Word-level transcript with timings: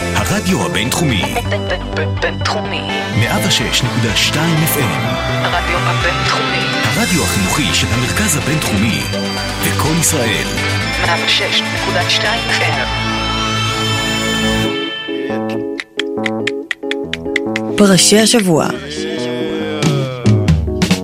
הרדיו 0.00 0.66
הבינתחומי. 0.66 1.22
בינתחומי. 2.20 2.82
106.2 3.14 4.36
FM. 4.74 4.96
הרדיו 5.42 5.78
הבינתחומי. 5.78 6.64
הרדיו 6.84 7.22
החינוכי 7.22 7.74
של 7.74 7.86
המרכז 7.90 8.36
הבינתחומי. 8.36 9.00
לקום 9.66 10.00
ישראל. 10.00 10.46
106.2 11.04 12.24
FM. 12.50 12.86
פרשי 17.76 18.18
השבוע. 18.18 18.66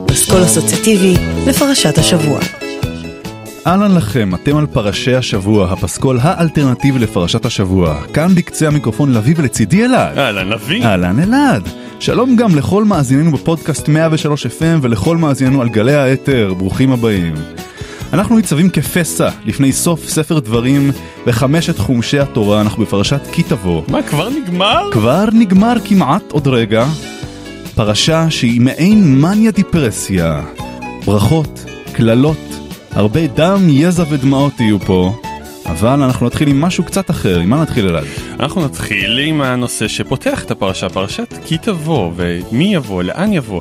פסקול 0.07 0.45
אסוציאטיבי 0.45 1.15
לפרשת 1.47 1.99
השבוע. 1.99 2.62
אהלן 3.67 3.95
לכם, 3.95 4.35
אתם 4.35 4.57
על 4.57 4.67
פרשי 4.67 5.15
השבוע, 5.15 5.73
הפסקול 5.73 6.19
האלטרנטיבי 6.23 6.99
לפרשת 6.99 7.45
השבוע. 7.45 8.03
כאן 8.13 8.35
בקצה 8.35 8.67
המיקרופון 8.67 9.13
לביא 9.13 9.35
ולצידי 9.37 9.85
אלעד. 9.85 10.19
אהלן 10.19 10.49
לביא. 10.49 10.85
אהלן 10.85 11.21
אלעד. 11.21 11.69
שלום 12.01 12.37
גם 12.37 12.57
לכל 12.57 12.85
מאזיננו 12.85 13.33
בפודקאסט 13.33 13.89
103 13.89 14.47
FM 14.47 14.79
ולכל 14.83 15.17
מאזיננו 15.17 15.63
על 15.63 15.69
גלי 15.69 15.95
האתר, 15.95 16.55
ברוכים 16.59 16.93
הבאים. 16.93 17.35
אנחנו 18.13 18.37
ניצבים 18.37 18.71
כפסע 18.71 19.29
לפני 19.45 19.73
סוף 19.73 20.09
ספר 20.09 20.39
דברים 20.39 20.91
בחמשת 21.27 21.79
חומשי 21.79 22.19
התורה, 22.19 22.61
אנחנו 22.61 22.83
בפרשת 22.83 23.21
כי 23.33 23.43
תבוא. 23.43 23.83
מה, 23.89 24.03
כבר 24.03 24.29
נגמר? 24.29 24.91
כבר 24.93 25.25
נגמר 25.33 25.75
כמעט 25.85 26.33
עוד 26.33 26.49
רגע. 26.49 26.87
פרשה 27.75 28.31
שהיא 28.31 28.61
מעין 28.61 29.21
מניה 29.21 29.51
דיפרסיה. 29.51 30.43
ברכות, 31.07 31.65
קללות, 31.93 32.52
הרבה 32.93 33.27
דם, 33.27 33.67
יזע 33.69 34.05
ודמעות 34.11 34.61
יהיו 34.61 34.81
פה. 34.81 35.13
אבל 35.67 36.03
אנחנו 36.03 36.27
נתחיל 36.27 36.49
עם 36.49 36.61
משהו 36.61 36.85
קצת 36.85 37.11
אחר, 37.11 37.39
עם 37.41 37.51
מה 37.51 37.63
נתחיל 37.63 37.89
אלעד? 37.89 38.05
אנחנו 38.41 38.65
נתחיל 38.65 39.19
עם 39.19 39.41
הנושא 39.41 39.89
שפותח 39.89 40.45
את 40.45 40.51
הפרשה, 40.51 40.89
פרשת 40.89 41.35
כי 41.45 41.59
תבוא, 41.59 42.13
ומי 42.17 42.75
יבוא, 42.75 43.03
לאן 43.03 43.33
יבוא. 43.33 43.61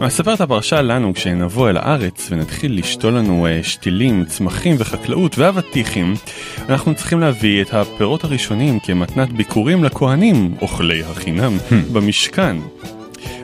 מספר 0.00 0.34
את 0.34 0.40
הפרשה 0.40 0.82
לנו 0.82 1.14
כשנבוא 1.14 1.70
אל 1.70 1.76
הארץ 1.76 2.28
ונתחיל 2.30 2.78
לשתול 2.78 3.12
לנו 3.12 3.46
אה, 3.46 3.60
שתילים, 3.62 4.24
צמחים 4.24 4.76
וחקלאות 4.78 5.38
ואבטיחים, 5.38 6.14
אנחנו 6.68 6.94
צריכים 6.94 7.20
להביא 7.20 7.62
את 7.62 7.74
הפירות 7.74 8.24
הראשונים 8.24 8.80
כמתנת 8.80 9.32
ביקורים 9.32 9.84
לכהנים, 9.84 10.54
אוכלי 10.62 11.02
החינם, 11.04 11.56
במשכן. 11.92 12.56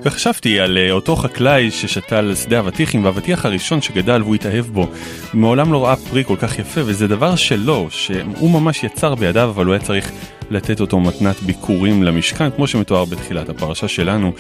וחשבתי 0.05 0.61
על 0.61 0.79
אה, 0.79 0.91
אותו 0.91 1.17
חקלאי 1.17 1.71
ששתל 1.71 2.35
שדה 2.35 2.59
אבטיחים 2.59 3.05
והאבטיח 3.05 3.47
הראשון 3.47 3.83
שגדל 3.83 4.23
והוא 4.23 4.35
התאהב 4.35 4.67
בו 4.67 4.89
מעולם 5.35 5.73
לא 5.73 5.85
ראה 5.85 5.97
פרי 5.97 6.25
כל 6.25 6.37
כך 6.39 6.59
יפה 6.59 6.81
וזה 6.85 7.09
דבר 7.09 7.37
שלו 7.37 7.87
שהוא 7.91 8.51
ממש 8.51 8.85
יצר 8.85 9.15
בידיו 9.15 9.51
אבל 9.51 9.67
הוא 9.67 9.75
היה 9.75 9.83
צריך 9.83 10.13
לתת 10.51 10.81
אותו 10.81 11.01
מתנת 11.01 11.43
ביקורים 11.43 12.03
למשכן 12.03 12.51
כמו 12.51 12.67
שמתואר 12.67 13.05
בתחילת 13.05 13.49
הפרשה 13.49 13.89
שלנו 13.89 14.33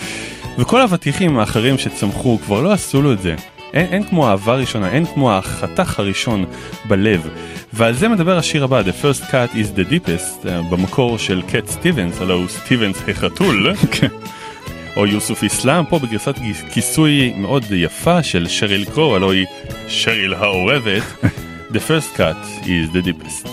וכל 0.58 0.80
האבטיחים 0.80 1.38
האחרים 1.38 1.78
שצמחו 1.78 2.38
כבר 2.44 2.60
לא 2.60 2.72
עשו 2.72 3.02
לו 3.02 3.12
את 3.12 3.22
זה 3.22 3.34
אין, 3.72 3.86
אין 3.86 4.04
כמו 4.04 4.28
אהבה 4.28 4.54
ראשונה, 4.54 4.90
אין 4.90 5.04
כמו 5.06 5.32
החתך 5.32 5.98
הראשון 5.98 6.44
בלב. 6.84 7.28
ועל 7.72 7.94
זה 7.94 8.08
מדבר 8.08 8.38
השיר 8.38 8.64
הבא, 8.64 8.82
The 8.82 9.04
First 9.04 9.22
Cut 9.22 9.54
is 9.54 9.78
the 9.78 9.92
Deepest, 9.92 10.44
uh, 10.44 10.48
במקור 10.70 11.18
של 11.18 11.42
קט 11.42 11.66
סטיבנס, 11.66 12.20
הלו 12.20 12.34
הוא 12.34 12.48
סטיבנס 12.48 12.96
החתול. 13.08 13.66
או 14.96 15.06
יוסוף 15.06 15.42
איסלאם, 15.42 15.84
פה 15.84 15.98
בגרסת 15.98 16.34
כיסוי 16.72 17.32
מאוד 17.36 17.64
יפה 17.70 18.22
של 18.22 18.48
שריל 18.48 18.84
קרו, 18.84 19.16
הלוא 19.16 19.32
היא 19.32 19.46
שריל 19.88 20.34
האורבת. 20.34 21.02
The 21.72 21.80
first 21.80 22.16
cut 22.16 22.66
is 22.66 22.90
the 22.92 23.02
deepest. 23.02 23.51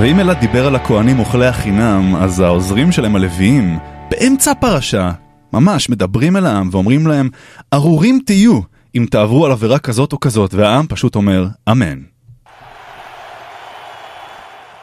ואם 0.00 0.20
אלעד 0.20 0.40
דיבר 0.40 0.66
על 0.66 0.76
הכהנים 0.76 1.18
אוכלי 1.18 1.46
החינם, 1.46 2.16
אז 2.16 2.40
העוזרים 2.40 2.92
שלהם 2.92 3.16
הלוויים, 3.16 3.78
באמצע 4.10 4.50
הפרשה, 4.50 5.10
ממש 5.52 5.90
מדברים 5.90 6.36
אל 6.36 6.46
העם 6.46 6.68
ואומרים 6.72 7.06
להם, 7.06 7.28
ארורים 7.74 8.20
תהיו 8.26 8.60
אם 8.94 9.06
תעברו 9.10 9.46
על 9.46 9.52
עבירה 9.52 9.78
כזאת 9.78 10.12
או 10.12 10.20
כזאת, 10.20 10.54
והעם 10.54 10.86
פשוט 10.86 11.14
אומר, 11.14 11.46
אמן. 11.70 11.98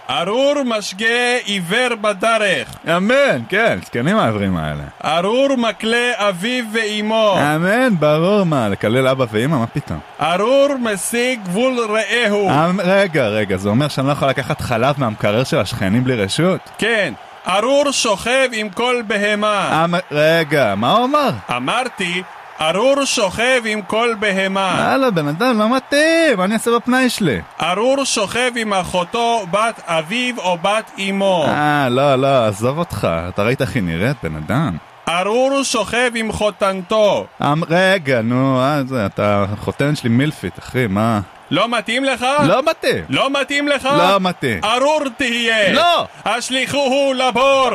ארור 0.10 0.54
משגה 0.66 1.06
עיוור 1.46 1.96
בדרך. 2.02 2.68
אמן, 2.98 3.42
כן, 3.50 3.80
זקנים 3.86 4.18
העברים 4.18 4.58
האלה. 4.58 4.84
ארור 5.04 5.56
מקלה 5.58 6.12
אביו 6.16 6.64
ואימו. 6.74 7.38
אמן, 7.56 7.96
ברור 8.00 8.44
מה, 8.44 8.70
לקלל 8.70 9.08
אבא 9.08 9.26
ואמא, 9.32 9.58
מה 9.58 9.68
פתאום? 9.68 10.00
ארור 10.22 10.68
משיג 10.80 11.40
גבול 11.44 11.78
רעהו. 11.90 12.50
אמ, 12.50 12.80
רגע, 12.84 13.28
רגע, 13.28 13.58
זה 13.58 13.70
אומר 13.70 13.88
שאני 13.88 14.08
לא 14.08 14.12
יכול 14.12 14.28
לקחת 14.28 14.62
חלב 14.62 14.96
מהמקרר 14.98 15.44
של 15.44 15.58
השכנים 15.60 16.04
בלי 16.04 16.16
רשות? 16.16 16.60
כן, 16.78 17.14
ארור 17.48 17.92
שוכב 17.92 18.50
עם 18.52 18.70
כל 18.70 19.02
בהמה. 19.08 19.86
אמ, 19.86 19.94
רגע, 20.12 20.74
מה 20.78 20.92
הוא 20.92 21.06
אמר? 21.06 21.30
אמרתי, 21.56 22.24
ארור 22.62 23.06
שוכב 23.06 23.62
עם 23.66 23.82
כל 23.82 24.14
בהמה. 24.20 24.76
יאללה, 24.80 25.12
בן 25.12 25.28
אדם, 25.28 25.60
לא 25.60 25.76
מתאים, 25.76 26.38
מה 26.38 26.44
אני 26.44 26.54
אעשה 26.54 26.72
בפנאי 26.76 27.10
שלי? 27.10 27.42
ארור 27.62 28.04
שוכב 28.06 28.52
עם 28.56 28.74
אחותו, 28.74 29.46
בת 29.52 29.82
אביו 29.86 30.38
או 30.38 30.58
בת 30.62 30.92
אמו. 31.00 31.46
אה, 31.48 31.88
לא, 31.90 32.16
לא, 32.16 32.46
עזוב 32.46 32.78
אותך, 32.80 33.08
אתה 33.30 33.44
ראית 33.44 33.62
איך 33.62 33.76
היא 33.76 33.84
נראית, 33.84 34.18
בן 34.24 34.36
אדם? 34.36 34.78
ארור 35.10 35.64
שוכב 35.64 36.12
עם 36.16 36.32
חותנתו. 36.32 37.26
אמ, 37.42 37.64
רגע, 37.70 38.22
נו, 38.22 38.60
אה, 38.62 38.82
זה, 38.88 39.06
אתה 39.06 39.46
חותן 39.60 39.96
שלי 39.96 40.10
מילפית, 40.10 40.60
אחי, 40.60 40.88
מה? 40.88 41.20
לא 41.52 41.70
מתאים 41.70 42.04
לך? 42.04 42.26
לא 42.48 42.62
מתאים. 42.72 43.04
לא 43.10 43.30
מתאים 43.42 43.68
לך? 43.68 43.86
לא 43.98 44.20
מתאים. 44.20 44.60
ארור 44.64 45.02
תהיה. 45.18 45.74
לא. 45.74 46.06
השליכוהו 46.26 47.14
לבור. 47.14 47.70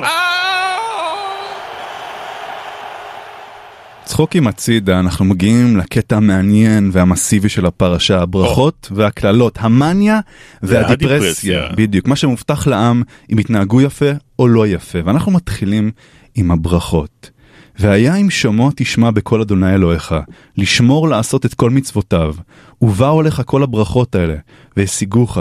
צחוקים 4.13 4.47
הצידה, 4.47 5.01
אנחנו 5.01 5.25
מגיעים 5.25 5.77
לקטע 5.77 6.17
המעניין 6.17 6.91
והמסיבי 6.93 7.49
של 7.49 7.67
הפרשה, 7.67 8.23
הברכות 8.23 8.89
והקללות, 8.95 9.59
המאניה 9.61 10.21
והדיפרסיה. 10.63 11.69
בדיוק, 11.77 12.09
מה 12.09 12.17
שמובטח 12.17 12.67
לעם 12.67 13.03
אם 13.33 13.39
יתנהגו 13.39 13.81
יפה 13.81 14.11
או 14.39 14.49
לא 14.49 14.67
יפה. 14.67 14.99
ואנחנו 15.05 15.33
מתחילים 15.33 15.91
עם 16.35 16.51
הברכות. 16.51 17.31
והיה 17.79 18.15
אם 18.15 18.31
שמוע 18.31 18.71
תשמע 18.77 19.11
בקול 19.11 19.41
אדוני 19.41 19.75
אלוהיך, 19.75 20.15
לשמור 20.57 21.09
לעשות 21.09 21.47
את 21.47 21.55
כל 21.55 21.71
מצוותיו, 21.71 22.35
ובאו 22.83 23.21
אליך 23.21 23.43
כל 23.47 23.63
הברכות 23.63 24.15
האלה, 24.15 24.37
והשיגוך, 24.77 25.39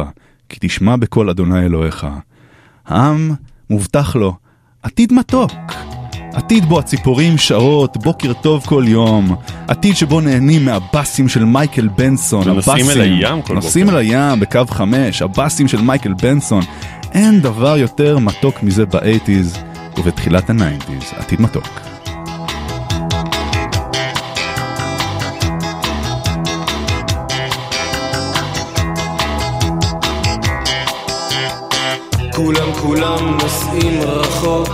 כי 0.50 0.58
תשמע 0.62 0.96
בקול 0.96 1.30
אדוני 1.30 1.66
אלוהיך. 1.66 2.08
העם 2.86 3.32
מובטח 3.70 4.16
לו 4.16 4.36
עתיד 4.84 5.14
מתוק. 5.14 5.52
עתיד 6.34 6.66
בו 6.66 6.80
הציפורים 6.80 7.38
שרות, 7.38 7.98
בוקר 7.98 8.34
טוב 8.34 8.64
כל 8.66 8.84
יום. 8.88 9.36
עתיד 9.68 9.96
שבו 9.96 10.22
נהנים 10.22 10.66
מהבאסים 10.66 11.30
של 11.30 11.46
מייקל 11.46 11.88
בנסון. 11.88 12.50
הבאסים- 12.50 12.90
אל 12.90 13.02
הים 13.02 13.42
כל 13.42 13.54
נוסעים 13.54 13.86
בוקר. 13.86 13.98
אל 13.98 14.02
הים 14.02 14.40
בקו 14.40 14.60
5, 14.70 15.22
הבאסים 15.22 15.68
של 15.68 15.82
מייקל 15.82 16.14
בנסון. 16.14 16.62
אין 17.14 17.42
דבר 17.42 17.78
יותר 17.78 18.18
מתוק 18.20 18.64
מזה 18.64 18.86
ב 18.86 18.94
eighties 18.94 19.58
ובתחילת 19.98 20.50
ה 20.50 20.55
nineties. 20.55 21.04
עתיד 21.18 21.42
מתוק. 21.42 21.68
כולם 32.36 32.74
כולם 32.82 33.38
נוסעים 33.42 34.02
רחוק, 34.02 34.70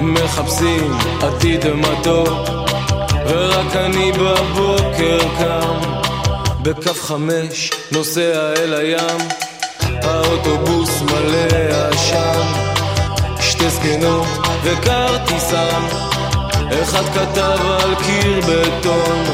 מחפשים 0.00 0.92
עתיד 1.22 1.66
מתוק, 1.74 2.28
ורק 3.28 3.76
אני 3.76 4.12
בבוקר 4.12 5.18
קם, 5.38 5.78
בקו 6.62 6.94
חמש 6.94 7.70
נוסע 7.92 8.52
אל 8.56 8.74
הים, 8.74 9.28
האוטובוס 10.02 11.02
מלא 11.02 11.88
עשן, 11.88 12.42
שתי 13.40 13.70
זקנות 13.70 14.26
וכרטיסן, 14.62 15.80
אחד 16.82 17.04
כתב 17.14 17.58
על 17.80 17.94
קיר 17.94 18.40
בטון, 18.40 19.24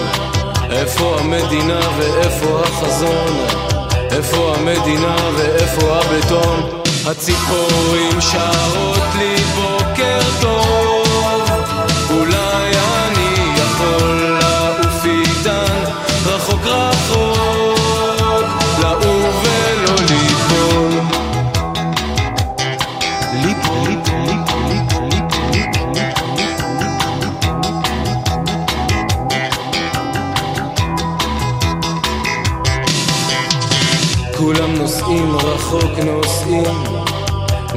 איפה 0.70 1.16
המדינה 1.20 1.80
ואיפה 1.98 2.60
החזון, 2.60 3.46
איפה 4.10 4.54
המדינה 4.56 5.16
ואיפה 5.36 5.96
הבטון? 5.96 6.82
הציפורים 7.06 8.20
שרות 8.20 9.02
לי 9.18 9.36
בוקר 9.36 9.81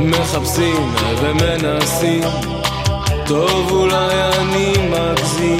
מחפשים 0.06 0.94
ומנסים, 1.22 2.24
טוב 3.26 3.72
אולי 3.72 4.38
אני 4.40 4.74
מגזים. 4.90 5.60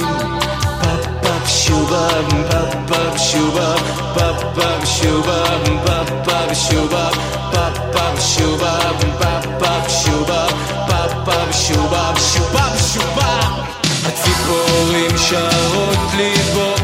פאפ 0.80 1.06
פאפ 1.22 1.48
שובב, 1.48 2.30
פאפ 2.50 2.74
פאפ 2.86 3.18
שובב, 3.18 3.78
פאפ 4.14 4.42
פאפ 4.54 4.86
שובב, 4.86 5.84
פאפ 5.86 6.10
פאפ 6.24 6.54
שובב, 6.54 7.12
פאפ 7.52 7.78
פאפ 7.92 8.20
שובב, 8.20 9.18
פאפ 9.18 9.46
פאפ 9.58 9.90
שובב, 9.90 10.50
פאפ 10.88 11.12
פאפ 11.24 11.54
שובב, 11.54 12.18
שובב 12.18 12.78
שובב. 12.92 13.50
הציפורים 14.06 15.18
שרות 15.18 16.14
לי 16.16 16.34
בוקר 16.54 16.75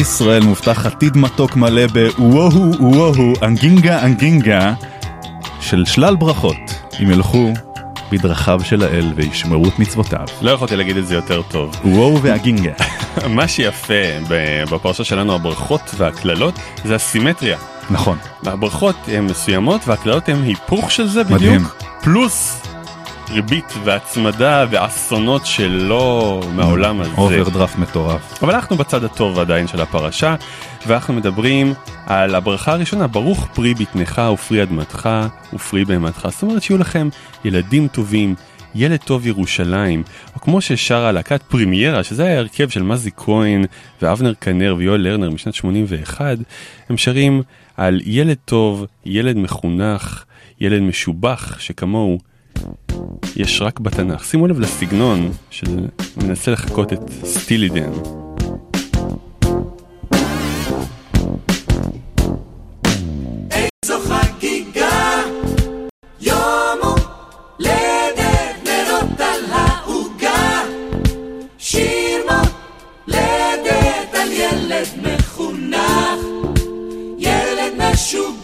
ישראל 0.00 0.42
מובטח 0.42 0.86
עתיד 0.86 1.16
מתוק 1.16 1.56
מלא 1.56 1.86
בוואהו 1.86 2.72
וואהו 2.80 3.32
אנגינגה 3.42 4.04
אנגינגה 4.04 4.74
של 5.60 5.84
שלל 5.84 6.16
ברכות 6.16 6.56
אם 7.02 7.10
ילכו 7.10 7.52
בדרכיו 8.12 8.60
של 8.64 8.82
האל 8.82 9.12
וישמרו 9.16 9.68
את 9.68 9.78
מצוותיו. 9.78 10.26
לא 10.42 10.50
יכולתי 10.50 10.76
להגיד 10.76 10.96
את 10.96 11.06
זה 11.06 11.14
יותר 11.14 11.42
טוב. 11.42 11.76
וואו 11.84 12.22
ואגינגה. 12.22 12.72
מה 13.28 13.48
שיפה 13.48 13.94
בפרשה 14.70 15.04
שלנו, 15.04 15.34
הברכות 15.34 15.94
והקללות, 15.96 16.54
זה 16.84 16.94
הסימטריה. 16.94 17.58
נכון. 17.90 18.18
הברכות 18.46 18.96
הן 19.08 19.24
מסוימות 19.24 19.88
והקללות 19.88 20.28
הן 20.28 20.42
היפוך 20.42 20.90
של 20.90 21.06
זה 21.06 21.24
בדיוק. 21.24 21.40
מדהים. 21.40 21.64
פלוס 22.02 22.67
ריבית 23.30 23.72
והצמדה 23.84 24.66
ואסונות 24.70 25.46
שלא 25.46 26.40
מהעולם 26.54 27.00
הזה. 27.00 27.10
אוברדרפט 27.18 27.78
מטורף. 27.78 28.42
אבל 28.42 28.54
אנחנו 28.54 28.76
בצד 28.76 29.04
הטוב 29.04 29.38
עדיין 29.38 29.66
של 29.66 29.80
הפרשה, 29.80 30.34
ואנחנו 30.86 31.14
מדברים 31.14 31.74
על 32.06 32.34
הברכה 32.34 32.72
הראשונה, 32.72 33.06
ברוך 33.06 33.48
פרי 33.54 33.74
בטנך 33.74 34.22
ופרי 34.32 34.62
אדמתך 34.62 35.08
ופרי 35.52 35.84
בהמתך. 35.84 36.28
זאת 36.30 36.42
אומרת 36.42 36.62
שיהיו 36.62 36.78
לכם 36.78 37.08
ילדים 37.44 37.88
טובים. 37.88 38.34
ילד 38.74 39.00
טוב 39.04 39.26
ירושלים, 39.26 40.02
או 40.34 40.40
כמו 40.40 40.60
ששרה 40.60 41.12
להקת 41.12 41.42
פרימיירה, 41.42 42.04
שזה 42.04 42.24
היה 42.24 42.38
הרכב 42.38 42.68
של 42.68 42.82
מזי 42.82 43.10
כהן 43.16 43.64
ואבנר 44.02 44.34
כנר 44.34 44.74
ויואל 44.78 45.00
לרנר 45.00 45.30
משנת 45.30 45.54
81, 45.54 46.38
הם 46.88 46.96
שרים 46.96 47.42
על 47.76 48.00
ילד 48.04 48.36
טוב, 48.44 48.86
ילד 49.06 49.36
מחונך, 49.36 50.24
ילד 50.60 50.80
משובח 50.82 51.56
שכמוהו 51.58 52.18
יש 53.36 53.62
רק 53.62 53.80
בתנ"ך. 53.80 54.24
שימו 54.24 54.46
לב 54.46 54.60
לסגנון 54.60 55.30
של 55.50 55.86
מנסה 56.16 56.50
לחקות 56.50 56.92
את 56.92 57.00
סטילידן. 57.24 57.92
שוב 78.10 78.37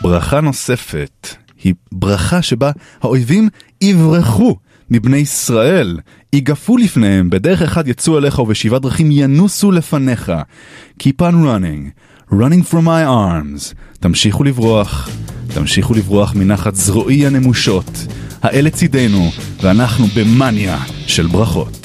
ברכה 0.00 0.40
נוספת 0.40 1.28
היא 1.64 1.74
ברכה 1.92 2.42
שבה 2.42 2.70
האויבים 3.02 3.48
יברחו 3.80 4.56
מבני 4.90 5.16
ישראל, 5.16 5.98
ייגפו 6.32 6.76
לפניהם, 6.76 7.30
בדרך 7.30 7.62
אחד 7.62 7.88
יצאו 7.88 8.18
אליך 8.18 8.38
ובשבעה 8.38 8.78
דרכים 8.78 9.08
ינוסו 9.10 9.72
לפניך. 9.72 10.32
Keep 11.02 11.20
on 11.20 11.32
running, 11.32 11.90
running 12.32 12.72
from 12.72 12.84
my 12.84 13.04
arms. 13.06 13.74
תמשיכו 14.00 14.44
לברוח, 14.44 15.08
תמשיכו 15.54 15.94
לברוח 15.94 16.34
מנחת 16.34 16.74
זרועי 16.74 17.26
הנמושות. 17.26 18.06
האלה 18.42 18.70
צידנו, 18.70 19.30
ואנחנו 19.62 20.06
במאניה 20.16 20.78
של 21.06 21.26
ברכות. 21.26 21.77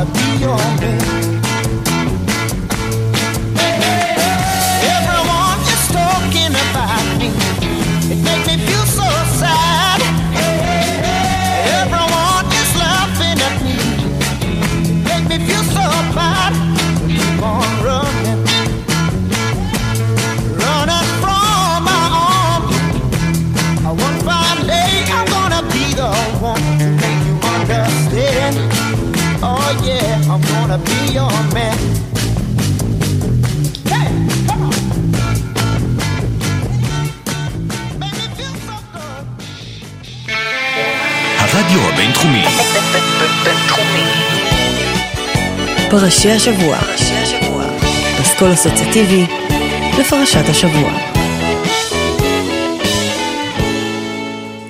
wanna 0.00 0.12
be 0.12 0.40
your 0.40 0.56
man. 0.56 1.39
בינתחומי. 42.20 42.44
פרשי 45.90 46.30
השבוע. 46.30 46.76
פסקול 48.22 48.52
אסוציאטיבי 48.52 49.26
לפרשת 50.00 50.48
השבוע. 50.48 50.92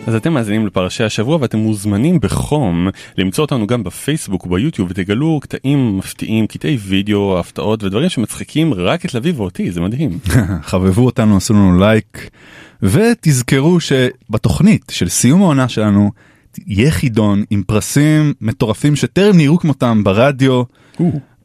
אז 0.07 0.15
אתם 0.15 0.33
מאזינים 0.33 0.67
לפרשי 0.67 1.05
השבוע 1.05 1.39
ואתם 1.41 1.59
מוזמנים 1.59 2.21
בחום 2.21 2.89
למצוא 3.19 3.45
אותנו 3.45 3.67
גם 3.67 3.85
בפייסבוק 3.85 4.47
וביוטיוב 4.47 4.91
ותגלו 4.91 5.41
קטעים 5.43 5.99
מפתיעים, 5.99 6.47
קטעי 6.47 6.77
וידאו, 6.81 7.39
הפתעות 7.39 7.85
ודברים 7.85 8.09
שמצחיקים 8.09 8.75
רק 8.75 9.05
את 9.05 9.15
לביא 9.15 9.33
ואותי, 9.37 9.71
זה 9.71 9.81
מדהים. 9.81 10.19
חבבו 10.63 11.07
אותנו, 11.07 11.37
עשו 11.37 11.55
לנו 11.55 11.79
לייק, 11.79 12.31
ותזכרו 12.83 13.79
שבתוכנית 13.81 14.85
של 14.91 15.09
סיום 15.09 15.43
העונה 15.43 15.69
שלנו 15.69 16.11
יהיה 16.67 16.91
חידון 16.91 17.45
עם 17.51 17.63
פרסים 17.67 18.35
מטורפים 18.41 18.97
שטרם 18.97 19.37
נראו 19.37 19.59
כמותם 19.59 20.05
ברדיו 20.05 20.63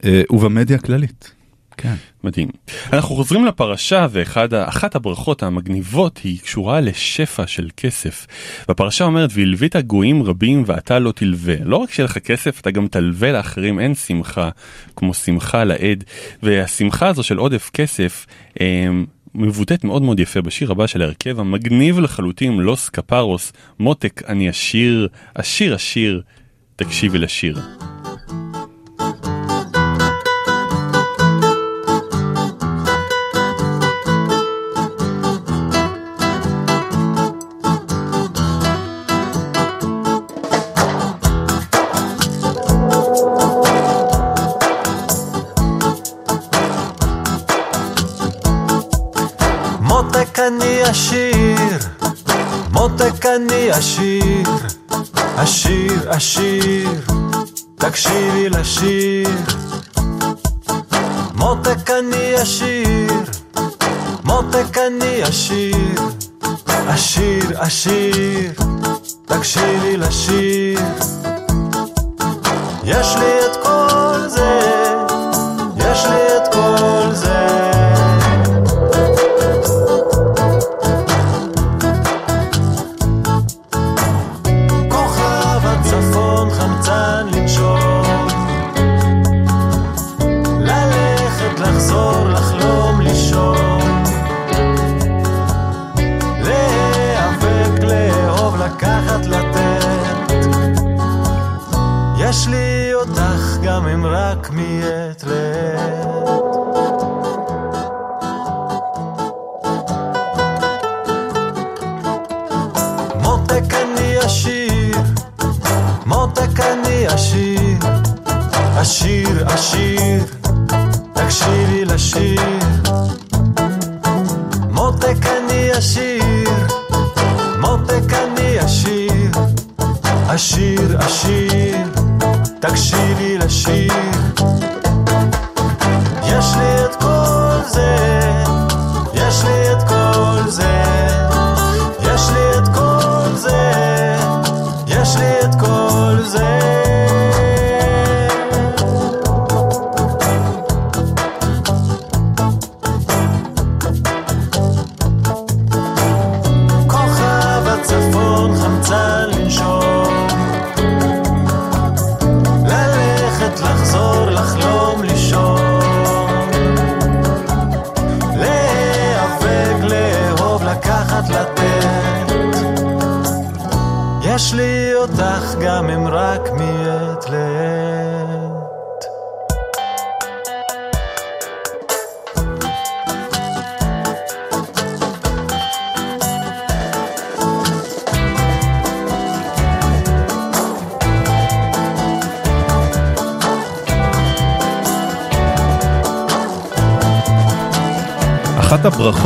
אה, 0.06 0.22
ובמדיה 0.30 0.76
הכללית. 0.76 1.32
כן. 1.78 1.96
מדהים. 2.24 2.50
אנחנו 2.94 3.16
חוזרים 3.16 3.46
לפרשה 3.46 4.08
ואחת 4.12 4.96
הברכות 4.96 5.44
המגניבות 5.44 6.20
היא 6.24 6.40
קשורה 6.40 6.82
לשפע 6.82 7.48
של 7.48 7.70
כסף. 7.78 8.28
והפרשה 8.68 9.06
אומרת 9.06 9.30
והלווית 9.34 9.76
גויים 9.76 10.24
רבים 10.24 10.64
ואתה 10.66 11.00
לא 11.00 11.12
תלווה. 11.12 11.56
לא 11.64 11.78
רק 11.78 11.92
שיהיה 11.92 12.06
לך 12.06 12.18
כסף 12.18 12.62
אתה 12.62 12.72
גם 12.72 12.88
תלווה 12.88 13.32
לאחרים 13.32 13.80
אין 13.80 13.96
שמחה 13.96 14.50
כמו 14.96 15.14
שמחה 15.14 15.64
לעד 15.64 16.04
והשמחה 16.44 17.08
הזו 17.08 17.24
של 17.24 17.38
עודף 17.38 17.70
כסף 17.74 18.26
אה, 18.62 18.88
מבוטאת 19.36 19.84
מאוד 19.84 20.02
מאוד 20.02 20.20
יפה 20.20 20.42
בשיר 20.42 20.72
הבא 20.72 20.88
של 20.88 21.02
ההרכב 21.02 21.40
המגניב 21.40 22.00
לחלוטין 22.00 22.58
לוס 22.58 22.90
קפרוס 22.90 23.54
מותק 23.80 24.22
אני 24.28 24.50
עשיר 24.50 25.08
עשיר 25.36 25.76
עשיר 25.76 26.22
תקשיבי 26.76 27.18
לשיר. 27.18 27.60
אני 50.96 51.02
עשיר, 51.04 51.78
מותק 52.72 53.26
אני 53.26 53.72
עשיר, 53.72 54.50
עשיר 55.38 56.12
עשיר, 56.12 56.90
תקשיבי 57.76 58.50
לשיר. 58.50 59.30
מותק 61.34 61.90
אני 62.00 62.34
עשיר, 62.34 63.14
מותק 64.24 64.78
אני 64.78 65.24
עשיר, 65.24 65.96
עשיר 66.68 67.62
עשיר, 67.62 68.52
תקשיבי 69.26 69.98
לשיר. 69.98 70.95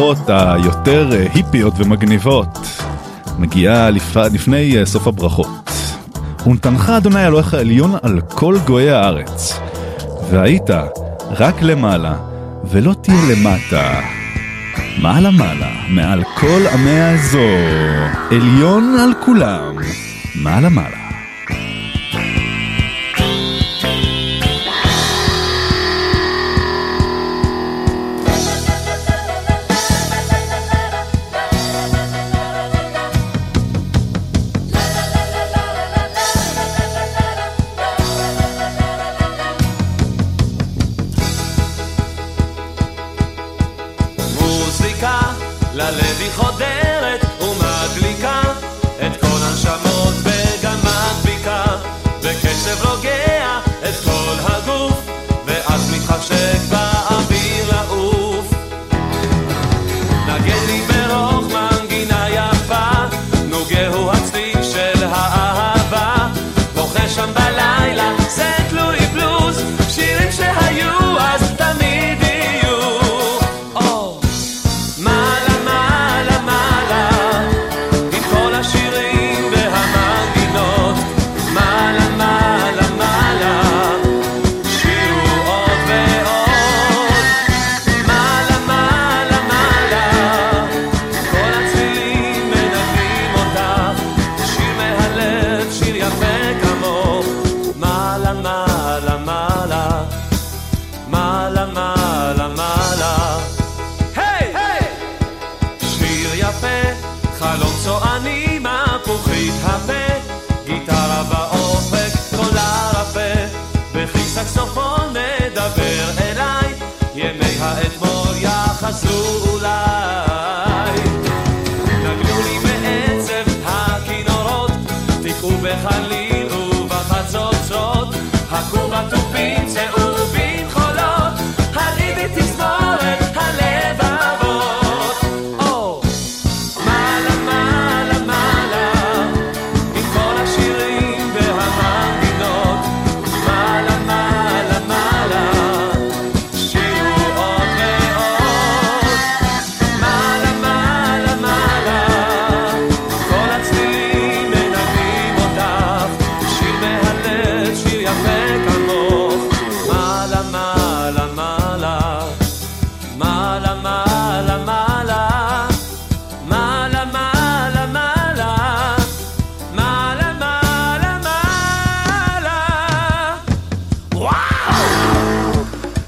הברכות 0.09 0.29
היותר 0.29 1.09
אה, 1.11 1.27
היפיות 1.33 1.73
ומגניבות 1.77 2.57
מגיעה 3.39 3.89
לפ... 3.89 4.17
לפני 4.17 4.77
אה, 4.77 4.85
סוף 4.85 5.07
הברכות. 5.07 5.47
ונתנך 6.47 6.89
אדוני 6.89 7.27
אלוהיך 7.27 7.53
עליון 7.53 7.95
על 8.01 8.21
כל 8.21 8.57
גויי 8.65 8.91
הארץ, 8.91 9.59
והיית 10.29 10.69
רק 11.31 11.61
למעלה, 11.61 12.15
ולא 12.63 12.93
תהיה 13.01 13.17
למטה. 13.31 13.99
מעלה 15.01 15.31
מעלה, 15.31 15.71
מעל 15.89 16.23
כל 16.39 16.61
עמי 16.73 16.99
האזור, 16.99 17.57
עליון 18.31 18.97
על 18.99 19.11
כולם, 19.25 19.75
מעלה 20.35 20.69
מעלה. 20.69 20.98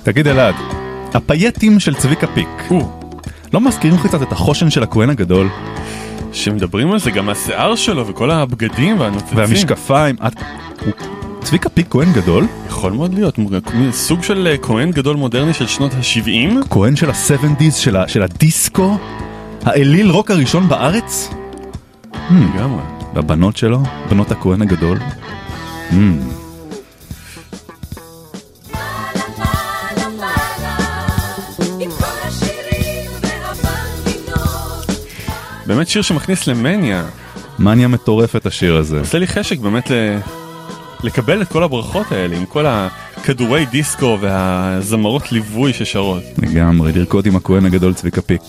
תגיד 0.03 0.27
אלעד, 0.27 0.55
הפייטים 1.13 1.79
של 1.79 1.95
צביקה 1.95 2.27
פיק, 2.27 2.47
לא 3.53 3.61
מזכירים 3.61 3.97
לך 3.97 4.07
קצת 4.07 4.21
את 4.21 4.31
החושן 4.31 4.69
של 4.69 4.83
הכהן 4.83 5.09
הגדול? 5.09 5.49
שמדברים 6.33 6.91
על 6.91 6.99
זה 6.99 7.11
גם 7.11 7.29
השיער 7.29 7.75
שלו 7.75 8.07
וכל 8.07 8.31
הבגדים 8.31 8.99
והנוצצים. 8.99 9.37
והמשקפיים, 9.37 10.15
את... 10.27 10.33
הוא- 10.85 10.93
צביקה 11.43 11.69
פיק 11.69 11.87
כהן 11.89 12.13
גדול? 12.13 12.47
יכול 12.67 12.91
מאוד 12.91 13.13
להיות, 13.13 13.39
סוג 13.91 14.23
של 14.23 14.47
אה, 14.51 14.57
כהן 14.57 14.91
גדול 14.91 15.15
מודרני 15.15 15.53
של 15.53 15.67
שנות 15.67 15.91
ה-70. 15.93 16.67
כהן 16.69 16.95
של 16.95 17.09
ה-70's, 17.09 17.71
של, 17.71 17.95
ה- 17.97 18.07
של 18.07 18.21
הדיסקו? 18.23 18.97
האליל 19.65 20.09
רוק 20.09 20.31
הראשון 20.31 20.67
בארץ? 20.69 21.29
לגמרי. 22.31 22.81
והבנות 23.13 23.57
שלו? 23.57 23.79
בנות 24.09 24.31
הכהן 24.31 24.61
הגדול? 24.61 24.97
Hmm. 25.91 25.93
באמת 35.71 35.87
שיר 35.87 36.01
שמכניס 36.01 36.47
למניה. 36.47 37.05
מניה 37.59 37.87
מטורפת 37.87 38.45
השיר 38.45 38.75
הזה. 38.75 38.99
עושה 38.99 39.19
לי 39.19 39.27
חשק 39.27 39.59
באמת 39.59 39.91
ל... 39.91 40.17
לקבל 41.03 41.41
את 41.41 41.47
כל 41.47 41.63
הברכות 41.63 42.11
האלה 42.11 42.37
עם 42.37 42.45
כל 42.45 42.65
הכדורי 42.67 43.65
דיסקו 43.65 44.17
והזמרות 44.21 45.31
ליווי 45.31 45.73
ששרות. 45.73 46.23
לגמרי, 46.37 46.91
לרקוד 46.91 47.25
עם 47.25 47.35
הכהן 47.35 47.65
הגדול 47.65 47.93
צביקה 47.93 48.21
פיק. 48.21 48.41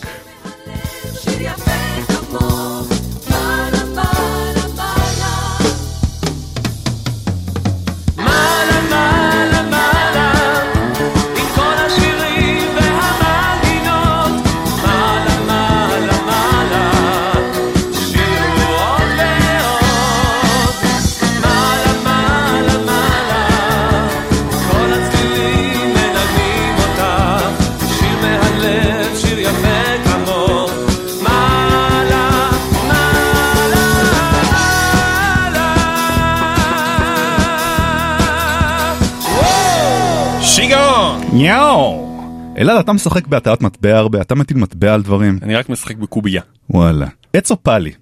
אלעד, 42.58 42.78
אתה 42.78 42.92
משחק 42.92 43.26
בהטעת 43.26 43.62
מטבע 43.62 43.98
הרבה, 43.98 44.20
אתה 44.20 44.34
מטיל 44.34 44.56
מטבע 44.56 44.94
על 44.94 45.02
דברים. 45.02 45.38
אני 45.42 45.54
רק 45.54 45.68
משחק 45.68 45.96
בקובייה. 45.96 46.42
וואלה. 46.70 47.06
עץ 47.32 47.50
או 47.50 47.62
פאלי? 47.62 47.92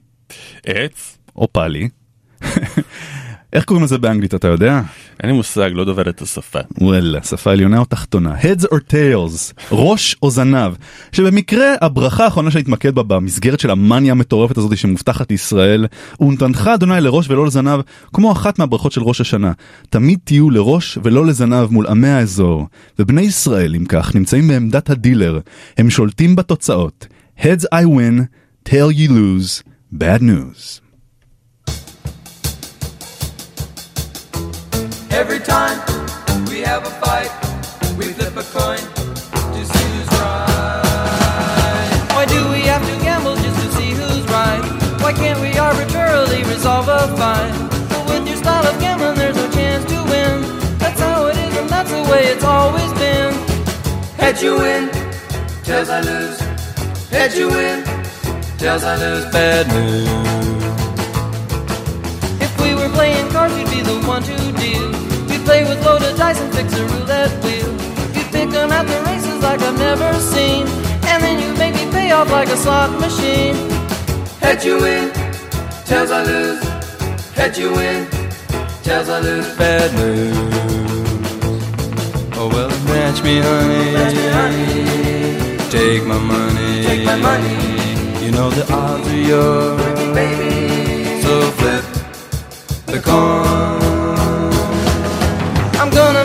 עץ? 0.67 1.19
או 1.37 1.53
פאלי. 1.53 1.89
איך 3.53 3.65
קוראים 3.65 3.85
לזה 3.85 3.99
באנגלית, 3.99 4.35
אתה 4.35 4.49
יודע? 4.49 4.83
אין 5.23 5.31
לי 5.31 5.37
מושג, 5.37 5.71
לא 5.75 5.85
דובר 5.85 6.09
את 6.09 6.23
השפה. 6.23 6.59
וואלה, 6.81 7.23
שפה 7.23 7.53
עליונה 7.53 7.79
או 7.79 7.85
תחתונה? 7.85 8.35
Heads 8.41 8.65
or 8.65 8.77
tails? 8.91 9.53
ראש 9.73 10.17
או 10.23 10.31
זנב? 10.31 10.73
שבמקרה 11.13 11.75
הברכה 11.81 12.25
האחרונה 12.25 12.51
שנתמקד 12.51 12.95
בה 12.95 13.03
במסגרת 13.03 13.61
של 13.61 13.71
המאניה 13.71 14.13
המטורפת 14.13 14.59
הזאת 14.59 14.77
שמובטחת 14.77 15.31
לישראל, 15.31 15.87
ונתנך 16.21 16.71
אדוני 16.75 17.01
לראש 17.01 17.31
ולא 17.31 17.47
לזנב, 17.47 17.81
כמו 18.13 18.33
אחת 18.33 18.59
מהברכות 18.59 18.93
של 18.93 19.03
ראש 19.03 19.21
השנה. 19.21 19.53
תמיד 19.91 20.19
תהיו 20.25 20.51
לראש 20.51 20.99
ולא 21.03 21.27
לזנב 21.27 21.71
מול 21.71 21.87
עמי 21.87 22.09
האזור. 22.09 22.67
ובני 22.99 23.23
ישראל, 23.23 23.75
אם 23.75 23.85
כך, 23.85 24.15
נמצאים 24.15 24.49
בעמדת 24.49 24.91
הדילר. 24.91 25.41
הם 25.79 25.91
שולטים 25.91 26.37
בתוצאות. 26.37 27.07
Heads 27.39 27.65
I 27.75 27.85
win, 27.85 28.27
tail 28.69 28.91
you 28.91 29.11
lose, 29.11 29.63
bad 29.95 30.23
news. 30.23 30.89
Every 35.21 35.39
time 35.39 35.79
we 36.49 36.61
have 36.61 36.87
a 36.87 36.91
fight, 37.05 37.31
we 37.99 38.07
flip 38.17 38.35
a 38.39 38.43
coin 38.57 38.79
to 38.79 39.65
see 39.71 39.85
who's 39.93 40.09
right. 40.17 41.91
Why 42.15 42.25
do 42.25 42.49
we 42.49 42.63
have 42.63 42.83
to 42.89 42.97
gamble 43.05 43.37
just 43.37 43.61
to 43.61 43.69
see 43.77 43.91
who's 43.91 44.25
right? 44.29 44.63
Why 45.03 45.13
can't 45.13 45.39
we 45.39 45.59
arbitrarily 45.59 46.43
resolve 46.45 46.89
a 46.89 47.07
fight? 47.19 47.53
But 47.91 48.07
with 48.09 48.29
your 48.29 48.39
style 48.39 48.67
of 48.67 48.81
gambling, 48.81 49.17
there's 49.17 49.37
no 49.37 49.51
chance 49.51 49.85
to 49.93 50.03
win. 50.05 50.41
That's 50.79 50.99
how 50.99 51.27
it 51.27 51.37
is, 51.37 51.55
and 51.55 51.69
that's 51.69 51.91
the 51.91 52.03
way 52.11 52.23
it's 52.33 52.43
always 52.43 52.91
been. 52.95 53.35
Heads 54.17 54.43
you 54.43 54.57
win, 54.57 54.89
tails 55.65 55.91
I 55.91 56.01
lose. 56.01 56.41
Heads 57.11 57.37
you 57.37 57.49
win, 57.49 57.85
tails 58.57 58.85
I 58.85 58.97
lose. 58.97 59.27
Bad 59.27 59.69
news. 59.69 60.09
If 62.41 62.59
we 62.63 62.75
were 62.75 62.89
playing 62.89 63.29
cards, 63.33 63.55
you'd 63.59 63.69
be 63.69 63.83
the 63.83 64.01
one 64.09 64.23
to 64.23 64.53
deal. 64.53 65.10
We'd 65.51 65.65
play 65.65 65.75
with 65.75 65.85
loaded 65.85 66.17
dice 66.17 66.41
and 66.41 66.55
fix 66.55 66.73
a 66.79 66.87
roulette 66.87 67.43
wheel. 67.43 67.73
You'd 68.15 68.31
pick 68.31 68.51
them 68.51 68.71
at 68.71 68.87
the 68.87 69.03
races 69.11 69.43
like 69.43 69.61
I've 69.61 69.77
never 69.77 70.15
seen. 70.21 70.69
And 71.11 71.21
then 71.25 71.41
you'd 71.41 71.59
make 71.59 71.75
me 71.75 71.91
pay 71.91 72.13
off 72.13 72.31
like 72.31 72.49
a 72.51 72.57
slot 72.57 72.93
machine. 73.01 73.57
Head 74.39 74.63
you 74.63 74.79
win, 74.79 75.11
tails 75.87 76.13
I 76.13 76.23
lose. 76.23 76.63
Head 77.35 77.57
you 77.59 77.73
win, 77.73 78.07
tails 78.85 79.09
I 79.09 79.19
lose. 79.19 79.57
Bad 79.57 79.93
news. 79.95 80.37
Oh 82.37 82.49
well, 82.53 82.71
match 82.87 83.21
me, 83.25 83.41
honey. 83.41 83.97
Take 85.69 86.07
my 86.07 86.19
money. 86.19 86.85
Take 86.85 87.05
my 87.05 87.17
money. 87.17 88.25
You 88.25 88.31
know 88.31 88.51
the 88.51 88.73
odds 88.73 89.09
are 89.09 89.17
yours, 89.17 90.15
Baby, 90.15 91.23
so 91.23 91.51
flip 91.59 91.85
the 92.87 93.01
coin. 93.01 93.80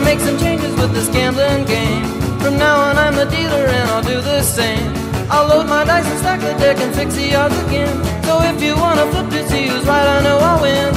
Make 0.06 0.20
some 0.20 0.38
changes 0.38 0.72
with 0.80 0.92
this 0.94 1.08
gambling 1.08 1.64
game. 1.66 2.04
From 2.38 2.56
now 2.56 2.76
on, 2.86 2.96
I'm 2.96 3.16
the 3.16 3.24
dealer 3.24 3.64
and 3.76 3.90
I'll 3.90 4.04
do 4.04 4.20
the 4.20 4.40
same. 4.40 4.86
I'll 5.28 5.48
load 5.48 5.66
my 5.66 5.84
dice 5.84 6.06
and 6.06 6.18
stack 6.20 6.40
the 6.40 6.54
deck 6.62 6.78
and 6.78 6.94
fix 6.94 7.16
the 7.16 7.34
odds 7.34 7.58
again. 7.66 7.92
So 8.24 8.40
if 8.42 8.62
you 8.62 8.76
wanna 8.76 9.04
flip 9.10 9.28
to 9.30 9.48
see 9.50 9.66
who's 9.66 9.84
right, 9.84 10.06
I 10.16 10.22
know 10.22 10.38
I'll 10.38 10.62
win. 10.62 10.94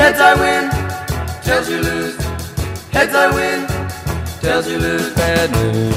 heads 0.00 0.20
I 0.20 0.32
win, 0.42 0.64
tails 1.44 1.68
you 1.68 1.80
lose. 1.82 2.16
Heads 2.96 3.14
I 3.14 3.26
win, 3.36 3.58
tails 4.40 4.66
you 4.70 4.78
lose. 4.78 5.14
Bad 5.14 5.50
news. 5.56 5.94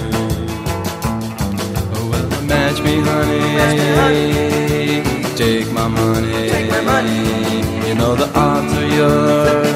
Oh 1.96 2.10
well, 2.12 2.42
match 2.52 2.78
me, 2.86 2.96
honey. 3.08 3.40
Match 3.60 3.78
me, 3.80 3.90
honey. 4.02 5.36
Take 5.38 5.72
my 5.72 5.88
money. 5.88 6.50
Take 6.50 6.70
my 6.70 6.82
money. 6.82 7.88
You 7.88 7.96
know 7.96 8.16
the 8.16 8.28
odds 8.38 8.74
are 8.74 8.90
yours, 9.00 9.24
Baby, 9.24 9.42
so 9.44 9.64
flip 9.64 9.73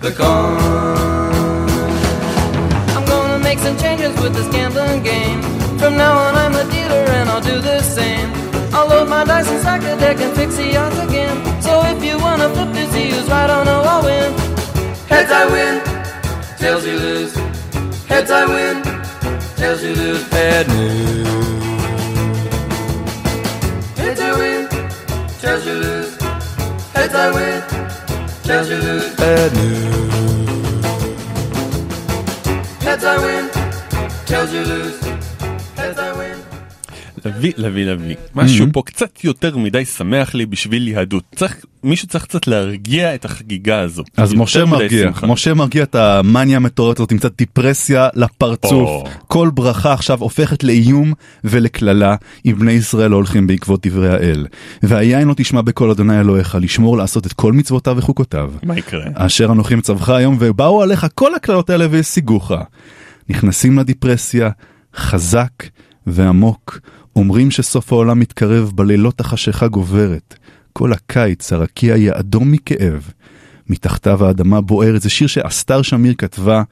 the 0.00 0.12
coin. 0.12 0.58
I'm 2.96 3.04
gonna 3.04 3.38
make 3.38 3.58
some 3.58 3.76
changes 3.76 4.14
with 4.20 4.34
this 4.34 4.48
gambling 4.48 5.02
game. 5.02 5.42
From 5.78 5.96
now 5.96 6.16
on, 6.18 6.34
I'm 6.36 6.52
the 6.52 6.64
dealer 6.70 7.04
and 7.18 7.28
I'll 7.28 7.40
do 7.40 7.60
the 7.60 7.80
same. 7.82 8.30
I'll 8.72 8.88
load 8.88 9.08
my 9.08 9.24
dice 9.24 9.48
and 9.48 9.60
stack 9.60 9.80
the 9.80 9.96
deck 9.96 10.20
and 10.20 10.34
fix 10.36 10.56
the 10.56 10.76
odds 10.76 10.98
again. 10.98 11.36
So 11.62 11.82
if 11.86 12.02
you 12.04 12.18
wanna 12.18 12.48
flip 12.50 12.74
see 12.92 13.10
who's 13.10 13.28
right, 13.28 13.50
I 13.50 13.64
know 13.64 13.82
I'll 13.82 14.04
win. 14.04 14.32
heads 15.08 15.30
I 15.32 15.44
win, 15.54 15.74
tails 16.58 16.86
you 16.86 16.98
lose. 16.98 17.34
Heads 18.06 18.30
I 18.30 18.44
win, 18.46 18.82
tails 19.56 19.82
you 19.82 19.94
lose. 19.94 20.22
Bad 20.30 20.68
news. 20.68 21.28
Heads 23.98 24.20
I 24.20 24.32
win, 24.38 24.68
tails 25.40 25.66
you 25.66 25.74
lose. 25.74 26.16
Heads 26.94 27.14
I 27.14 27.30
win, 27.36 27.87
lose. 28.48 29.14
Bad 29.16 29.52
news. 29.54 30.84
Heads 32.82 33.04
I 33.04 33.16
win, 33.18 33.50
tails 34.24 34.52
you 34.52 34.64
lose. 34.64 35.17
לביא, 37.38 37.52
לביא, 37.56 37.86
לביא. 37.86 38.16
משהו 38.34 38.66
Mhm. 38.66 38.72
פה 38.72 38.82
קצת 38.86 39.24
יותר 39.24 39.56
מדי 39.56 39.84
שמח 39.84 40.34
לי 40.34 40.46
בשביל 40.46 40.88
יהדות. 40.88 41.24
צריך, 41.36 41.56
מישהו 41.84 42.08
צריך 42.08 42.24
קצת 42.24 42.46
להרגיע 42.46 43.14
את 43.14 43.24
החגיגה 43.24 43.80
הזו. 43.80 44.02
אז 44.16 44.34
משה 44.34 44.64
מרגיע. 44.64 45.10
משה 45.22 45.54
מרגיע 45.54 45.82
את 45.82 45.94
המאניה 45.94 46.56
המטורפת 46.56 46.98
הזאת 46.98 47.12
עם 47.12 47.18
קצת 47.18 47.38
דיפרסיה 47.38 48.08
לפרצוף. 48.14 49.08
כל 49.26 49.50
ברכה 49.54 49.92
עכשיו 49.92 50.20
הופכת 50.20 50.64
לאיום 50.64 51.12
ולקללה 51.44 52.16
אם 52.46 52.54
בני 52.58 52.72
ישראל 52.72 53.10
לא 53.10 53.16
הולכים 53.16 53.46
בעקבות 53.46 53.86
דברי 53.86 54.08
האל. 54.10 54.46
והיין 54.82 55.28
לא 55.28 55.34
תשמע 55.34 55.60
בקול 55.60 55.90
אדוני 55.90 56.20
אלוהיך 56.20 56.56
לשמור 56.60 56.96
לעשות 56.96 57.26
את 57.26 57.32
כל 57.32 57.52
מצוותיו 57.52 57.94
וחוקותיו. 57.98 58.52
מה 58.62 58.78
יקרה? 58.78 59.04
אשר 59.14 59.52
אנוכי 59.52 59.74
מצווך 59.74 60.08
היום 60.08 60.36
ובאו 60.40 60.82
עליך 60.82 61.06
כל 61.14 61.34
הקללות 61.34 61.70
האלה 61.70 61.86
והשיגוך. 61.90 62.52
נכנסים 63.28 63.78
לדיפרסיה 63.78 64.50
חזק 64.96 65.50
ועמוק, 66.06 66.78
אומרים 67.18 67.50
שסוף 67.50 67.92
העולם 67.92 68.20
מתקרב 68.20 68.72
בלילות 68.74 69.20
החשיכה 69.20 69.68
גוברת. 69.68 70.34
כל 70.72 70.92
הקיץ 70.92 71.52
הרקיע 71.52 71.96
יהיה 71.96 72.18
אדום 72.18 72.52
מכאב. 72.52 73.10
מתחתיו 73.68 74.24
האדמה 74.24 74.60
בוערת, 74.60 75.02
זה 75.02 75.10
שיר 75.10 75.26
שאסתר 75.26 75.82
שמיר 75.82 76.14
כתבה 76.18 76.62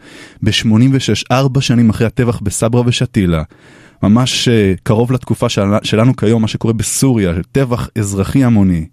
ב-86, 0.42 1.24
ארבע 1.30 1.60
שנים 1.60 1.90
אחרי 1.90 2.06
הטבח 2.06 2.40
בסברה 2.40 2.82
ושתילה. 2.86 3.42
ממש 4.02 4.48
אה, 4.48 4.74
קרוב 4.82 5.12
לתקופה 5.12 5.48
של, 5.48 5.62
שלנו 5.82 6.16
כיום, 6.16 6.42
מה 6.42 6.48
שקורה 6.48 6.74
בסוריה, 6.74 7.32
טבח 7.52 7.88
אזרחי 7.98 8.44
המוני. 8.44 8.86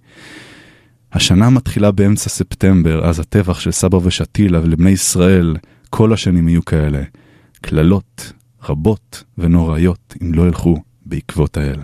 השנה 1.13 1.49
מתחילה 1.49 1.91
באמצע 1.91 2.29
ספטמבר, 2.29 3.09
אז 3.09 3.19
הטבח 3.19 3.59
של 3.59 3.71
סבא 3.71 3.97
ושתילה 4.03 4.59
ולבני 4.63 4.89
ישראל, 4.89 5.55
כל 5.89 6.13
השנים 6.13 6.47
יהיו 6.47 6.65
כאלה. 6.65 7.03
קללות 7.61 8.33
רבות 8.69 9.23
ונוראיות 9.37 10.15
אם 10.21 10.33
לא 10.33 10.47
ילכו 10.47 10.77
בעקבות 11.13 11.58
האל. 11.58 11.80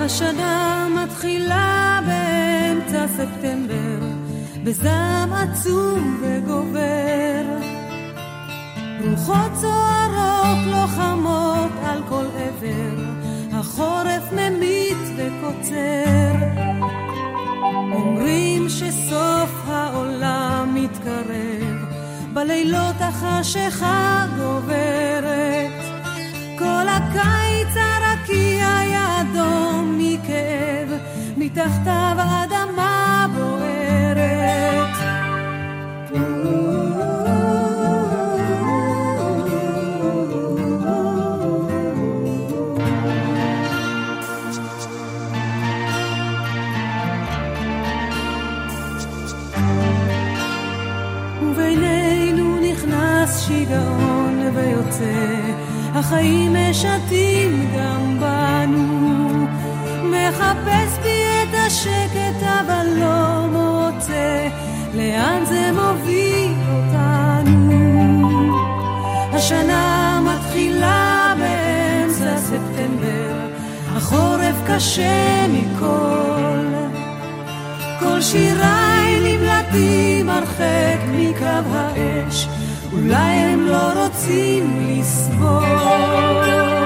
השנה 0.00 0.88
מתחילה 1.02 2.00
באמצע 2.06 3.06
ספטמבר, 3.08 3.98
בזעם 4.64 5.32
עצום 5.32 6.22
וגובר. 6.22 7.44
רוחות 9.10 9.52
סוערות 9.60 10.58
לוחמות 10.66 11.72
על 11.84 12.02
כל 12.08 12.24
עבר, 12.36 13.07
החורף 13.78 14.32
ממית 14.32 14.98
וקוצר. 15.16 16.34
אומרים 17.92 18.68
שסוף 18.68 19.50
העולם 19.66 20.70
מתקרב, 20.74 21.76
בלילות 22.32 22.96
החשיכה 23.00 24.26
גוברת. 24.38 25.72
כל 26.58 26.86
הקיץ 26.88 27.76
הרקיע 27.76 28.68
אדום 29.20 29.98
מכאב, 29.98 30.88
מתחתיו 31.36 32.16
האדמה 32.18 32.97
ויוצא, 54.98 55.52
החיים 55.94 56.56
משתים 56.70 57.70
גם 57.76 58.20
בנו. 58.20 59.46
מחפש 60.02 60.98
בי 61.02 61.22
את 61.42 61.54
השקט 61.66 62.42
אבל 62.42 62.86
לא 62.96 63.46
מוצא, 63.46 64.48
לאן 64.94 65.44
זה 65.44 65.70
מוביל 65.72 66.52
אותנו? 66.68 67.78
השנה 69.32 70.20
מתחילה 70.24 71.34
באמצע 71.38 72.36
ספטמבר, 72.38 73.48
החורף 73.96 74.56
קשה 74.66 75.46
מכל. 75.48 76.48
כל 78.00 78.22
שיריי 78.22 79.20
נמלטים 79.22 80.30
הרחק 80.30 80.98
מקו 81.08 81.68
האש, 81.72 82.48
אולי 82.98 83.32
הם 83.32 83.66
לא 83.66 84.04
רוצים 84.04 84.98
לסבול. 84.98 86.77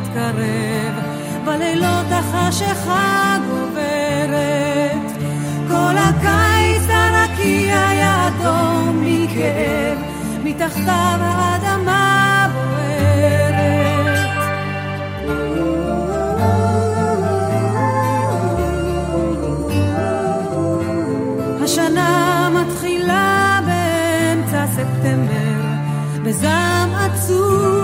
מתקרב, 0.00 0.94
בלילות 1.44 2.06
החשיכה 2.10 3.36
גוברת. 3.50 5.12
כל 5.68 5.94
הקיץ 5.98 6.88
הרקיע 6.88 7.88
היה 7.88 8.28
מכאב, 8.94 9.98
מתחתיו 10.44 11.18
האדמה 11.20 12.48
בוערת. 12.54 14.20
השנה 21.64 22.48
מתחילה 22.54 23.60
באמצע 23.66 24.66
ספטמבר, 24.66 25.60
בזעם 26.24 26.94
עצום. 26.94 27.79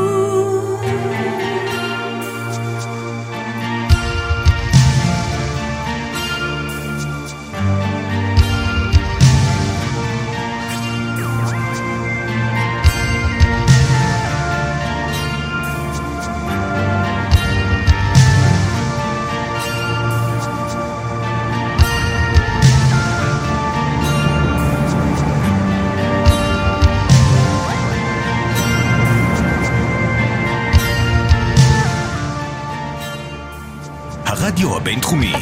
הרדיו 34.56 34.76
הבינתחומי, 34.76 35.32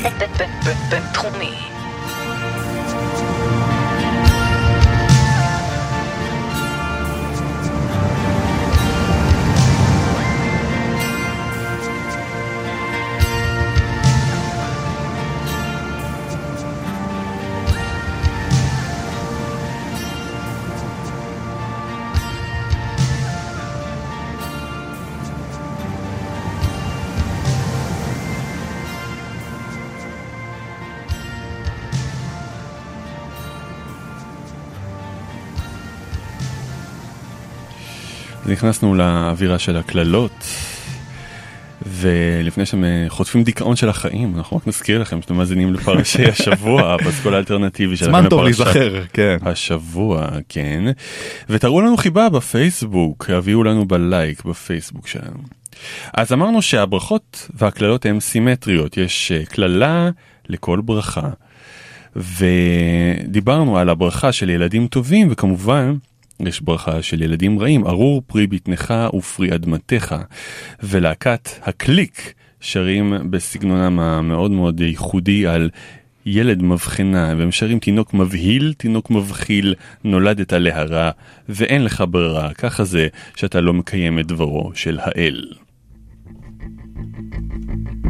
בינתחומי. 0.90 1.73
נכנסנו 38.54 38.94
לאווירה 38.94 39.58
של 39.58 39.76
הקללות, 39.76 40.44
ולפני 41.86 42.66
שהם 42.66 42.84
אה, 42.84 43.04
חוטפים 43.08 43.44
דיכאון 43.44 43.76
של 43.76 43.88
החיים, 43.88 44.34
אנחנו 44.36 44.56
רק 44.56 44.66
נזכיר 44.66 45.00
לכם 45.00 45.22
שאתם 45.22 45.34
מאזינים 45.34 45.74
לפרשי 45.74 46.24
השבוע, 46.32 46.94
הפסקול 46.94 47.34
האלטרנטיבי 47.34 47.96
שלכם. 47.96 48.10
זמן 48.10 48.28
טוב 48.28 48.42
להיזכר, 48.42 49.02
כן. 49.12 49.36
השבוע, 49.42 50.28
כן. 50.48 50.84
ותראו 51.48 51.80
לנו 51.80 51.96
חיבה 51.96 52.28
בפייסבוק, 52.28 53.30
הביאו 53.30 53.64
לנו 53.64 53.88
בלייק 53.88 54.44
בפייסבוק 54.44 55.08
שלנו. 55.08 55.38
אז 56.14 56.32
אמרנו 56.32 56.62
שהברכות 56.62 57.48
והקללות 57.54 58.06
הן 58.06 58.20
סימטריות, 58.20 58.96
יש 58.96 59.32
אה, 59.32 59.44
קללה 59.44 60.10
לכל 60.48 60.80
ברכה. 60.80 61.30
ודיברנו 62.16 63.78
על 63.78 63.88
הברכה 63.88 64.32
של 64.32 64.50
ילדים 64.50 64.86
טובים, 64.86 65.28
וכמובן, 65.30 65.94
יש 66.40 66.60
ברכה 66.60 67.02
של 67.02 67.22
ילדים 67.22 67.58
רעים, 67.58 67.86
ארור 67.86 68.22
פרי 68.26 68.46
בטנך 68.46 68.94
ופרי 69.14 69.54
אדמתך. 69.54 70.16
ולהקת 70.82 71.48
הקליק 71.62 72.34
שרים 72.60 73.14
בסגנונם 73.30 74.00
המאוד 74.00 74.50
מאוד 74.50 74.80
ייחודי 74.80 75.46
על 75.46 75.70
ילד 76.26 76.62
מבחנה, 76.62 77.34
והם 77.38 77.52
שרים 77.52 77.78
תינוק 77.78 78.14
מבהיל, 78.14 78.74
תינוק 78.76 79.10
מבחיל, 79.10 79.74
נולדת 80.04 80.52
להרע, 80.52 81.10
ואין 81.48 81.84
לך 81.84 82.04
ברירה, 82.10 82.54
ככה 82.54 82.84
זה 82.84 83.08
שאתה 83.36 83.60
לא 83.60 83.72
מקיים 83.72 84.18
את 84.18 84.26
דברו 84.26 84.70
של 84.74 84.98
האל. 85.02 85.44
ילד 87.54 88.03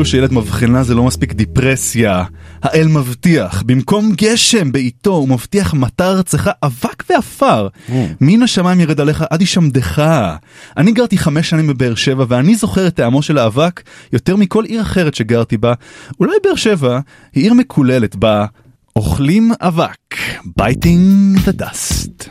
כאילו 0.00 0.10
שילד 0.10 0.32
מבחנה 0.32 0.82
זה 0.82 0.94
לא 0.94 1.04
מספיק 1.04 1.32
דיפרסיה. 1.32 2.24
האל 2.62 2.88
מבטיח, 2.88 3.62
במקום 3.62 4.12
גשם 4.16 4.72
בעיתו 4.72 5.10
הוא 5.10 5.28
מבטיח 5.28 5.74
מטר 5.74 6.16
ארצך 6.16 6.50
אבק 6.62 7.04
ועפר. 7.10 7.68
מן 8.20 8.42
השמיים 8.42 8.80
ירד 8.80 9.00
עליך 9.00 9.24
עד 9.30 9.42
ישמדך. 9.42 10.02
אני 10.76 10.92
גרתי 10.92 11.18
חמש 11.18 11.50
שנים 11.50 11.66
בבאר 11.66 11.94
שבע 11.94 12.24
ואני 12.28 12.54
זוכר 12.54 12.86
את 12.86 12.94
טעמו 12.94 13.22
של 13.22 13.38
האבק 13.38 13.82
יותר 14.12 14.36
מכל 14.36 14.64
עיר 14.64 14.82
אחרת 14.82 15.14
שגרתי 15.14 15.56
בה. 15.56 15.74
אולי 16.20 16.32
באר 16.44 16.54
שבע 16.54 17.00
היא 17.34 17.44
עיר 17.44 17.54
מקוללת 17.54 18.16
בה 18.16 18.46
אוכלים 18.96 19.52
אבק. 19.60 20.14
biting 20.60 21.36
the 21.46 21.62
dust. 21.62 22.30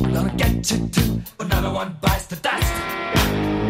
gonna 0.00 0.34
get 0.36 0.70
you 0.70 0.88
too. 0.88 1.22
Another 1.40 1.72
one 1.72 1.96
bites 2.00 2.26
the 2.26 2.36
dust. 2.36 3.63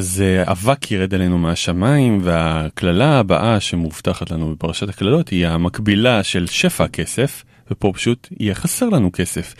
אז 0.00 0.22
אה, 0.26 0.52
אבק 0.52 0.90
ירד 0.90 1.14
עלינו 1.14 1.38
מהשמיים 1.38 2.18
והקללה 2.22 3.18
הבאה 3.18 3.60
שמובטחת 3.60 4.30
לנו 4.30 4.52
בפרשת 4.52 4.88
הקללות 4.88 5.28
היא 5.28 5.46
המקבילה 5.46 6.22
של 6.22 6.46
שפע 6.46 6.88
כסף 6.88 7.44
ופה 7.70 7.92
פשוט 7.94 8.28
יהיה 8.40 8.54
חסר 8.54 8.88
לנו 8.88 9.10
כסף. 9.12 9.54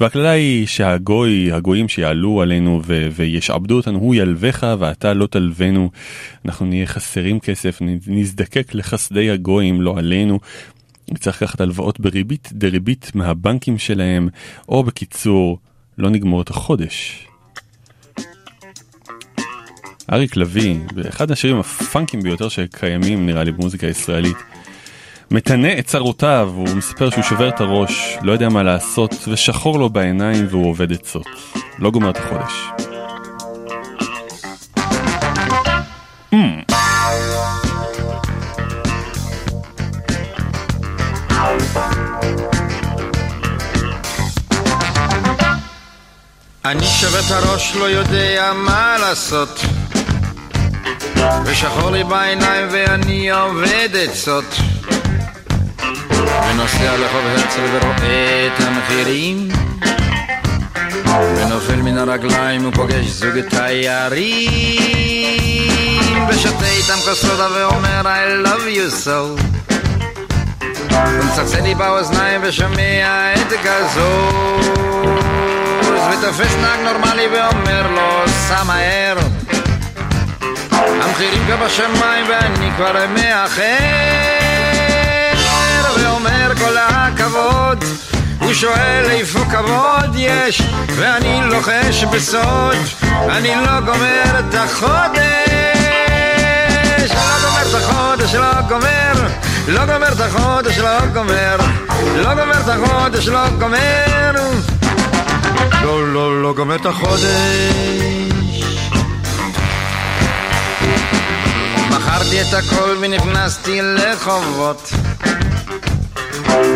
והקללה 0.00 0.30
היא 0.30 0.66
שהגוי, 0.66 1.52
הגויים 1.52 1.88
שיעלו 1.88 2.42
עלינו 2.42 2.80
ו- 2.86 3.08
וישעבדו 3.12 3.76
אותנו, 3.76 3.98
הוא 3.98 4.14
ילווך 4.14 4.64
ואתה 4.78 5.14
לא 5.14 5.26
תלוונו. 5.26 5.90
אנחנו 6.44 6.66
נהיה 6.66 6.86
חסרים 6.86 7.40
כסף, 7.40 7.78
נזדקק 8.06 8.74
לחסדי 8.74 9.30
הגויים, 9.30 9.82
לא 9.82 9.98
עלינו. 9.98 10.40
צריך 11.18 11.42
לקחת 11.42 11.60
הלוואות 11.60 12.00
בריבית 12.00 12.48
דריבית 12.52 13.10
מהבנקים 13.14 13.78
שלהם, 13.78 14.28
או 14.68 14.82
בקיצור, 14.82 15.58
לא 15.98 16.10
נגמור 16.10 16.42
את 16.42 16.50
החודש. 16.50 17.26
אריק 20.10 20.36
לביא, 20.36 20.76
באחד 20.94 21.30
השירים 21.30 21.60
הפאנקים 21.60 22.20
ביותר 22.20 22.48
שקיימים 22.48 23.26
נראה 23.26 23.44
לי 23.44 23.52
במוזיקה 23.52 23.86
הישראלית, 23.86 24.36
מתנה 25.30 25.78
את 25.78 25.86
צרותיו, 25.86 26.52
הוא 26.54 26.68
מספר 26.74 27.10
שהוא 27.10 27.22
שובר 27.22 27.48
את 27.48 27.60
הראש, 27.60 28.16
לא 28.22 28.32
יודע 28.32 28.48
מה 28.48 28.62
לעשות, 28.62 29.14
ושחור 29.28 29.78
לו 29.78 29.90
בעיניים 29.90 30.46
והוא 30.50 30.70
עובד 30.70 30.92
עצות. 30.92 31.26
לא 31.78 31.90
גומר 31.90 32.10
את 32.10 32.16
החודש. 32.16 32.52
אני 46.64 46.84
שובר 46.84 47.20
את 47.26 47.30
הראש, 47.30 47.76
לא 47.76 47.84
יודע 47.84 48.52
מה 48.54 48.96
לעשות 49.00 49.64
ושחור 51.44 51.90
לי 51.90 52.04
בעיניים 52.04 52.68
ואני 52.70 53.30
עובד 53.30 53.88
עצות 53.94 54.56
ונוסע 56.48 56.96
לחוב 56.96 57.26
הרצל 57.26 57.60
ורואה 57.72 58.46
את 58.46 58.60
המחירים. 58.60 59.48
ונופל 61.36 61.76
מן 61.76 61.98
הרגליים 61.98 62.68
ופוגש 62.68 63.06
זוג 63.06 63.40
תיירים. 63.40 64.50
ושותה 66.28 66.66
איתם 66.66 66.98
כוס 67.04 67.22
סודה 67.22 67.48
ואומר 67.54 68.02
I 68.02 68.46
love 68.46 68.76
you 68.76 69.06
so. 69.06 69.42
ומצלצל 70.94 71.60
לי 71.62 71.74
באוזניים 71.74 72.40
ושומע 72.44 73.32
את 73.34 73.52
גזוז. 73.64 74.68
ותופס 76.12 76.54
נהג 76.60 76.80
נורמלי 76.80 77.26
ואומר 77.26 77.90
לו 77.90 78.28
סע 78.48 78.62
מהר 78.64 79.16
המחירים 81.02 81.44
כבר 81.46 81.66
בשמיים 81.66 82.26
ואני 82.28 82.70
כבר 82.76 82.92
מאחר 83.14 83.62
ואומר 86.02 86.52
כל 86.58 86.76
הכבוד. 86.78 87.84
הוא 88.40 88.52
שואל 88.52 89.04
איפה 89.10 89.38
כבוד 89.38 90.16
יש? 90.16 90.62
ואני 90.96 91.40
לוחש 91.44 92.04
בסוד 92.04 92.76
אני 93.28 93.54
לא 93.56 93.80
גומר 93.80 94.38
את 94.38 94.54
החודש. 94.54 95.22
לא 97.10 97.38
גומר 97.42 97.62
את 97.68 97.74
החודש, 97.74 98.34
לא 98.34 98.60
גומר. 98.68 99.12
לא 99.68 99.84
גומר 99.86 100.12
את 100.12 100.20
החודש, 100.20 100.78
לא 100.78 101.06
גומר. 101.12 101.56
לא 102.16 102.34
גומר 102.34 102.60
את 102.60 102.68
החודש, 102.68 103.28
לא 103.28 103.48
גומר. 103.58 104.32
לא, 105.82 106.12
לא, 106.12 106.42
לא 106.42 106.54
גומר 106.54 106.76
את 106.76 106.86
החודש 106.86 108.21
מכרתי 112.12 112.42
את 112.42 112.54
הכל 112.54 112.96
ונכנסתי 113.00 113.80
לחובות 113.82 114.92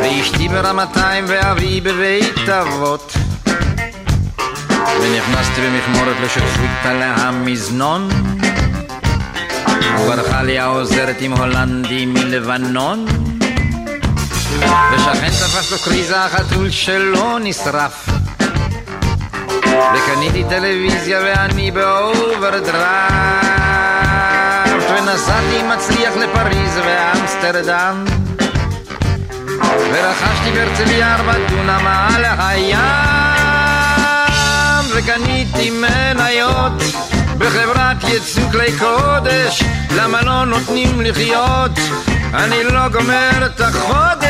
ואשתי 0.02 0.48
ברמתיים 0.48 1.24
ואבי 1.28 1.80
בבית 1.80 2.48
אבות 2.48 3.12
ונכנסתי 5.00 5.60
במכמורת 5.60 6.16
לשותפות 6.22 6.84
על 6.84 7.02
המזנון 7.02 8.08
וברכה 9.98 10.42
לי 10.42 10.58
העוזרת 10.58 11.16
עם 11.20 11.32
הולנדי 11.32 12.06
מלבנון 12.06 13.06
ושכן 14.92 15.28
תפס 15.28 15.72
לו 15.72 15.78
קריזה 15.78 16.24
החתול 16.24 16.70
שלו 16.70 17.38
נשרף 17.38 18.08
וקניתי 19.94 20.44
טלוויזיה 20.48 21.20
ואני 21.24 21.70
באוברדרפט 21.70 23.55
ונסעתי 25.06 25.62
מצליח 25.62 26.16
לפריז 26.16 26.80
ואמסטרדם. 26.84 28.04
ורכשתי 29.92 30.50
בהרצליה 30.54 31.14
ארבע 31.14 31.32
דונם 31.48 31.86
על 31.86 32.24
הים 32.38 32.78
וקניתי 34.94 35.70
מניות 35.70 36.72
בחברת 37.38 37.96
יצוא 38.08 38.50
כלי 38.52 38.72
קודש. 38.78 39.62
למה 39.96 40.22
לא 40.22 40.44
נותנים 40.44 41.00
לחיות? 41.00 41.78
אני 42.34 42.64
לא 42.64 42.88
גומר 42.88 43.46
את 43.46 43.60
החודש. 43.60 44.26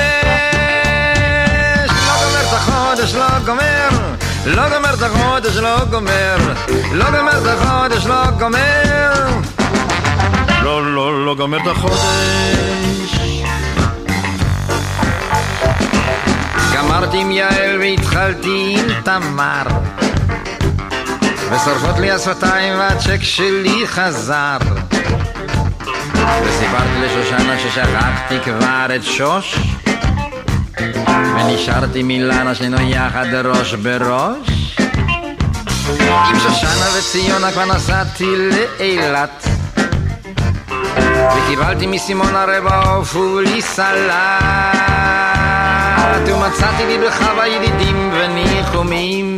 לא 2.06 2.14
גומר 2.22 2.40
את 2.48 2.52
החודש 2.52 3.14
לא 3.14 3.38
גומר. 3.44 3.88
לא 4.46 4.68
גומר 4.68 4.94
את 4.94 5.02
החודש 5.02 5.56
לא 5.56 5.84
גומר. 5.84 6.36
לא 6.92 7.04
גומר 7.10 7.38
את 7.38 7.46
החודש 7.46 8.06
לא 8.06 8.30
גומר 8.38 9.55
לא 10.66 10.94
לא 10.94 11.24
לא 11.24 11.34
גומר 11.34 11.58
את 11.62 11.66
החודש. 11.66 12.00
גמרתי 16.74 17.16
עם 17.20 17.30
יעל 17.30 17.78
והתחלתי 17.80 18.76
עם 18.78 19.00
תמר. 19.04 19.62
ושורפות 21.50 21.98
לי 21.98 22.10
השפתיים 22.10 22.78
והצ'ק 22.78 23.22
שלי 23.22 23.86
חזר. 23.86 24.56
וסיפרתי 26.44 27.00
לשושנה 27.02 27.58
ששכחתי 27.58 28.40
כבר 28.44 28.86
את 28.96 29.04
שוש. 29.04 29.58
ונשארתי 31.08 32.02
מילנה 32.02 32.54
שנינו 32.54 32.80
יחד 32.80 33.34
ראש 33.34 33.74
בראש. 33.74 34.76
עם 36.00 36.40
שושנה 36.40 36.98
וציונה 36.98 37.52
כבר 37.52 37.64
נסעתי 37.64 38.26
לאילת 38.36 39.45
וקיבלתי 41.34 41.86
מסימון 41.86 42.36
הרבע 42.36 42.76
עוף 42.76 43.16
ובלי 43.16 43.62
סלט 43.62 44.16
ומצאתי 46.26 46.86
לי 46.86 46.98
בחווה 47.06 47.48
ידידים 47.48 48.12
וניחומים. 48.14 49.36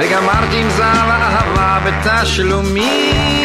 וגמרתי 0.00 0.60
עם 0.60 0.70
זהב 0.70 1.08
האהבה 1.08 1.78
בתשלומים. 1.84 3.44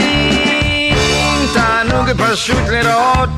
תענוג 1.53 2.09
פשוט 2.17 2.69
לראות 2.69 3.29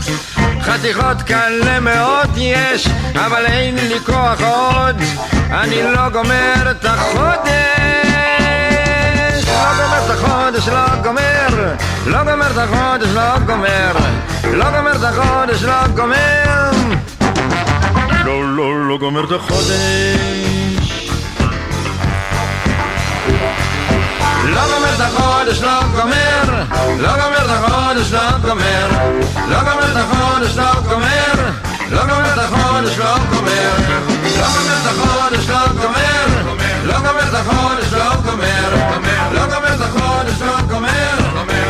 חתיכות 0.61 1.21
כאלה 1.21 1.79
מאוד 1.79 2.29
יש 2.37 2.87
אבל 3.15 3.45
אין 3.45 3.75
לי 3.75 3.99
כוח 4.05 4.41
עוד. 4.41 4.95
אני 5.51 5.83
לא 5.83 6.09
גומר 6.09 6.71
את 6.71 6.85
החודש 6.85 8.10
החודש, 10.23 10.67
לא 10.67 10.85
גומר 11.03 11.73
לא 12.05 12.23
גומר 12.23 12.51
את 12.51 12.57
החודש, 12.57 13.07
לא 13.13 13.39
גומר 13.45 13.91
לא 14.53 14.65
גומר 14.71 14.95
את 14.95 15.03
החודש, 15.03 15.63
לא 15.63 15.87
גומר. 15.95 16.71
לא, 18.25 18.55
לא, 18.55 18.87
לא 18.89 18.97
גומר 18.97 19.23
את 19.23 19.31
החודש. 19.31 19.71
לא 24.45 24.61
גומר 24.73 24.95
את 24.95 25.01
החודש, 25.01 25.61
לא 25.61 25.81
גומר 25.95 26.63
לא 26.99 27.09
גומר 27.09 27.45
את 27.45 27.49
החודש, 27.49 28.11
לא 28.11 28.37
גומר 28.41 28.87
לא 29.49 29.59
גומר 29.59 29.91
את 29.91 29.95
החודש, 29.95 30.57
לא 30.57 30.81
גומר 30.89 31.51
לא 31.91 32.01
גומר 32.05 32.33
את 32.33 32.39
החודש, 32.39 32.97
לא 32.97 33.17
גומר 33.31 33.71
לא 34.39 34.47
גומר 34.53 34.77
את 34.81 34.87
החודש, 34.87 35.49
לא 35.49 35.67
גומר 35.81 36.60
לא 36.83 36.93
גומר 36.99 37.29
את 37.29 37.33
החודש, 37.33 37.93
לא 37.93 38.15
גומר 38.15 38.75
לא 39.33 39.45
גומר 39.45 39.75
את 39.75 39.81
החודש, 39.81 40.41
לא 40.41 40.61
גומר 40.69 41.15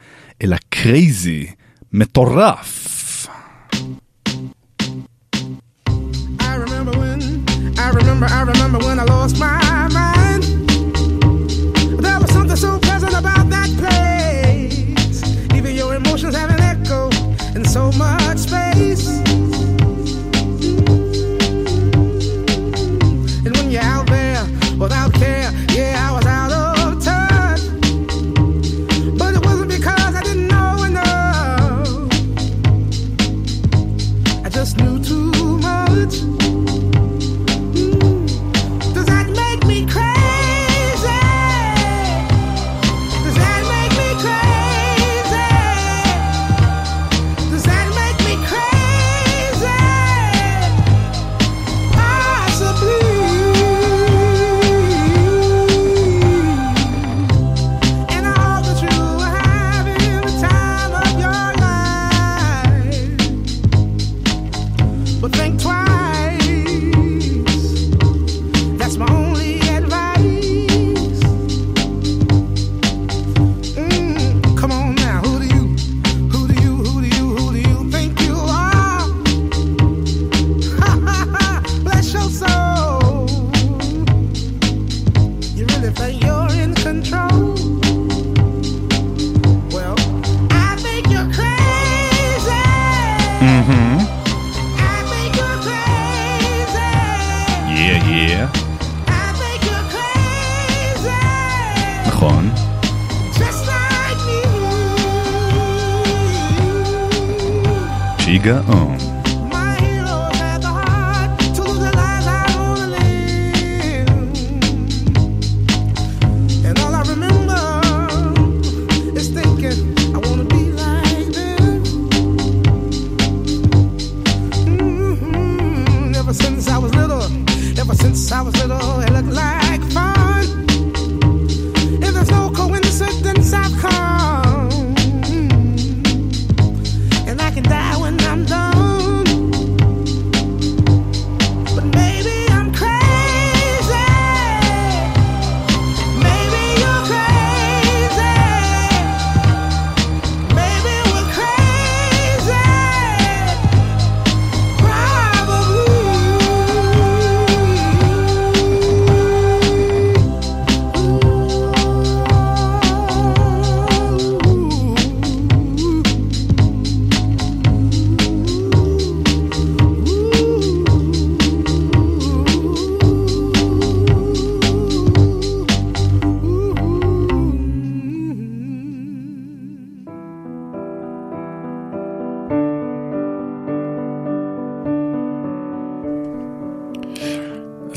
אלא 0.42 0.56
קרייזי, 0.68 1.46
מטורף. 1.92 2.88
I 6.40 6.54
remember 6.64 6.92
when, 7.02 7.20
I 7.78 7.88
remember, 7.98 8.26
I 8.26 8.42
remember 8.52 8.78
when 8.86 8.98
I 8.98 9.04
lost 9.04 9.38
my 9.38 9.61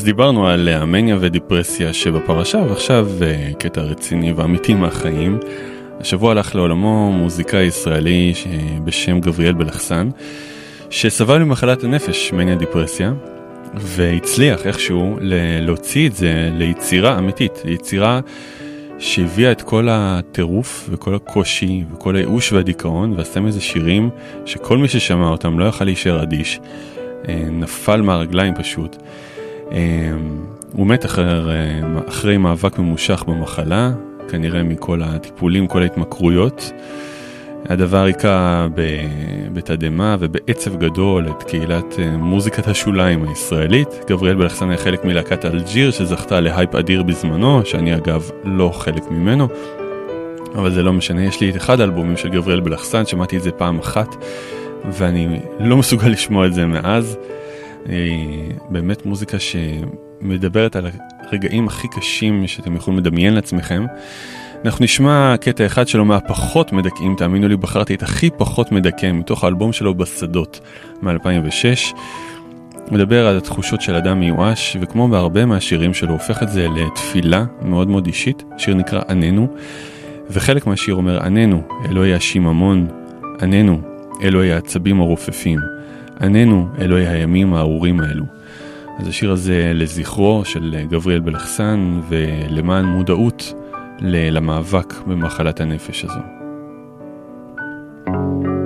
דיברנו 0.05 0.47
על 0.47 0.67
המניה 0.67 1.17
ודיפרסיה 1.19 1.93
שבפרשה 1.93 2.57
ועכשיו 2.57 3.07
אה, 3.21 3.51
קטע 3.59 3.81
רציני 3.81 4.31
ואמיתי 4.31 4.73
מהחיים. 4.73 5.39
השבוע 5.99 6.31
הלך 6.31 6.55
לעולמו 6.55 7.11
מוזיקאי 7.11 7.63
ישראלי 7.63 8.33
בשם 8.83 9.19
גבריאל 9.19 9.53
בלחסן 9.53 10.09
שסבל 10.89 11.43
ממחלת 11.43 11.83
הנפש 11.83 12.33
מניה 12.33 12.55
דיפרסיה 12.55 13.13
והצליח 13.73 14.67
איכשהו 14.67 15.17
להוציא 15.61 16.07
את 16.07 16.15
זה 16.15 16.49
ליצירה 16.53 17.17
אמיתית, 17.17 17.61
יצירה 17.65 18.19
שהביאה 18.99 19.51
את 19.51 19.61
כל 19.61 19.87
הטירוף 19.91 20.89
וכל 20.89 21.15
הקושי 21.15 21.83
וכל 21.93 22.15
הייאוש 22.15 22.51
והדיכאון 22.53 23.13
ועשה 23.17 23.39
מזה 23.39 23.61
שירים 23.61 24.09
שכל 24.45 24.77
מי 24.77 24.87
ששמע 24.87 25.27
אותם 25.27 25.59
לא 25.59 25.65
יכל 25.65 25.85
להישאר 25.85 26.23
אדיש, 26.23 26.59
אה, 27.27 27.43
נפל 27.51 28.01
מהרגליים 28.01 28.55
פשוט. 28.55 28.97
אה, 29.71 30.11
הוא 30.73 30.87
מת 30.87 31.05
אחרי, 31.05 31.81
אחרי 32.07 32.37
מאבק 32.37 32.79
ממושך 32.79 33.23
במחלה, 33.27 33.91
כנראה 34.29 34.63
מכל 34.63 35.01
הטיפולים, 35.03 35.67
כל 35.67 35.81
ההתמכרויות. 35.81 36.71
הדבר 37.69 38.03
היכה 38.03 38.67
בתדהמה 39.53 40.15
ובעצב 40.19 40.75
גדול 40.75 41.27
את 41.29 41.43
קהילת 41.43 41.99
אה, 41.99 42.17
מוזיקת 42.17 42.67
השוליים 42.67 43.27
הישראלית. 43.27 43.87
גבריאל 44.09 44.35
בלחסן 44.35 44.69
היה 44.69 44.77
חלק 44.77 45.05
מלהקת 45.05 45.45
אלג'יר 45.45 45.91
שזכתה 45.91 46.39
להייפ 46.39 46.75
אדיר 46.75 47.03
בזמנו, 47.03 47.65
שאני 47.65 47.95
אגב 47.95 48.29
לא 48.43 48.71
חלק 48.73 49.11
ממנו. 49.11 49.47
אבל 50.55 50.71
זה 50.71 50.83
לא 50.83 50.93
משנה, 50.93 51.25
יש 51.25 51.41
לי 51.41 51.49
את 51.49 51.55
אחד 51.55 51.79
האלבומים 51.79 52.17
של 52.17 52.29
גבריאל 52.29 52.59
בלחסן, 52.59 53.05
שמעתי 53.05 53.37
את 53.37 53.43
זה 53.43 53.51
פעם 53.51 53.79
אחת, 53.79 54.15
ואני 54.91 55.39
לא 55.59 55.77
מסוגל 55.77 56.07
לשמוע 56.07 56.45
את 56.45 56.53
זה 56.53 56.65
מאז. 56.65 57.17
אה, 57.89 57.95
באמת 58.69 59.05
מוזיקה 59.05 59.37
שמדברת 59.39 60.75
על 60.75 60.87
הרגעים 61.19 61.67
הכי 61.67 61.87
קשים 61.87 62.47
שאתם 62.47 62.75
יכולים 62.75 62.99
לדמיין 62.99 63.33
לעצמכם. 63.33 63.85
אנחנו 64.65 64.83
נשמע 64.83 65.35
קטע 65.41 65.65
אחד 65.65 65.87
שלו 65.87 66.05
מהפחות 66.05 66.73
מדכאים, 66.73 67.15
תאמינו 67.15 67.47
לי, 67.47 67.57
בחרתי 67.57 67.95
את 67.95 68.03
הכי 68.03 68.29
פחות 68.37 68.71
מדכא 68.71 69.11
מתוך 69.11 69.43
האלבום 69.43 69.73
שלו 69.73 69.95
בשדות 69.95 70.59
מ-2006. 71.01 71.95
מדבר 72.91 73.27
על 73.27 73.37
התחושות 73.37 73.81
של 73.81 73.95
אדם 73.95 74.19
מיואש, 74.19 74.77
וכמו 74.81 75.07
בהרבה 75.07 75.45
מהשירים 75.45 75.93
שלו, 75.93 76.13
הופך 76.13 76.43
את 76.43 76.49
זה 76.49 76.67
לתפילה 76.67 77.45
מאוד 77.61 77.89
מאוד 77.89 78.05
אישית. 78.05 78.43
שיר 78.57 78.75
נקרא 78.75 79.01
עננו, 79.09 79.47
וחלק 80.29 80.67
מהשיר 80.67 80.95
אומר 80.95 81.23
עננו, 81.23 81.61
אלוהי 81.89 82.13
השיממון, 82.13 82.87
עננו, 83.41 83.79
אלוהי 84.23 84.53
העצבים 84.53 85.01
הרופפים, 85.01 85.59
עננו, 86.21 86.67
אלוהי 86.79 87.07
הימים 87.07 87.53
הארורים 87.53 87.99
האלו. 87.99 88.25
אז 88.99 89.07
השיר 89.07 89.31
הזה 89.31 89.71
לזכרו 89.73 90.45
של 90.45 90.75
גבריאל 90.89 91.19
בלחסן 91.19 91.99
ולמען 92.09 92.85
מודעות 92.85 93.53
למאבק 94.01 94.93
במחלת 95.07 95.61
הנפש 95.61 96.05
הזו. 96.05 96.19
הוא 98.07 98.64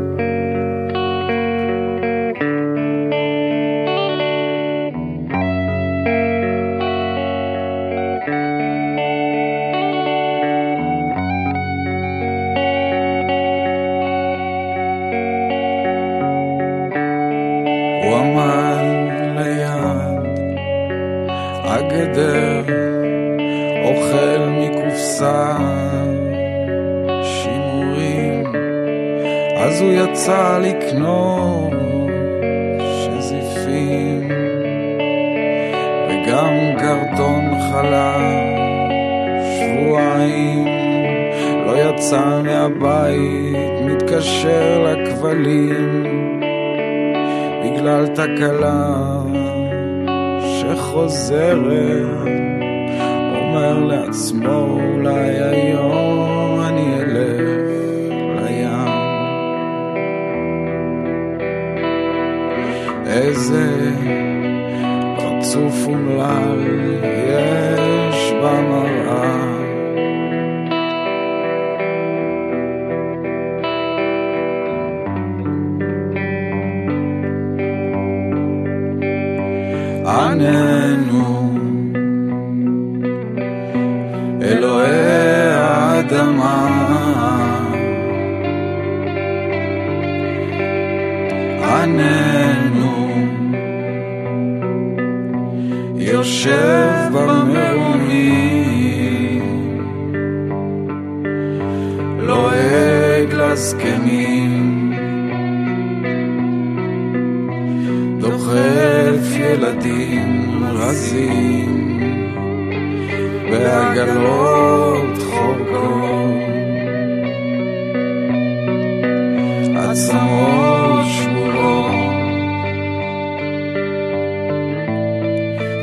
עצמות 120.00 121.06
שבורות 121.06 121.94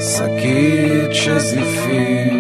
שקית 0.00 1.12
שזיפים 1.12 2.35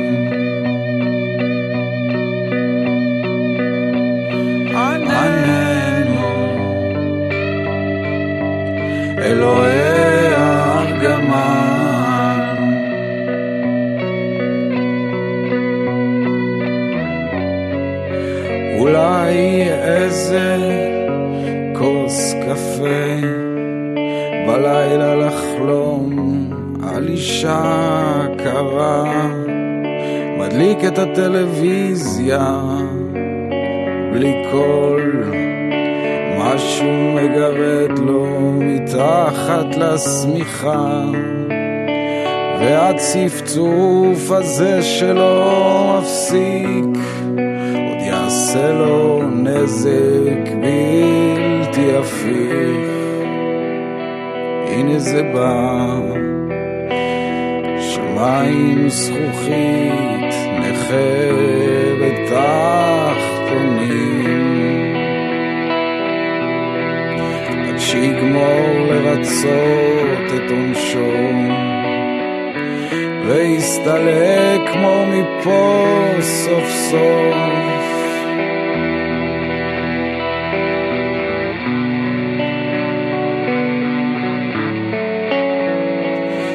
הזה 44.36 44.82
שלא 44.82 45.35
כמו 75.46 75.86
מפה 76.18 76.22
סוף 76.22 76.68
סוף 76.70 77.06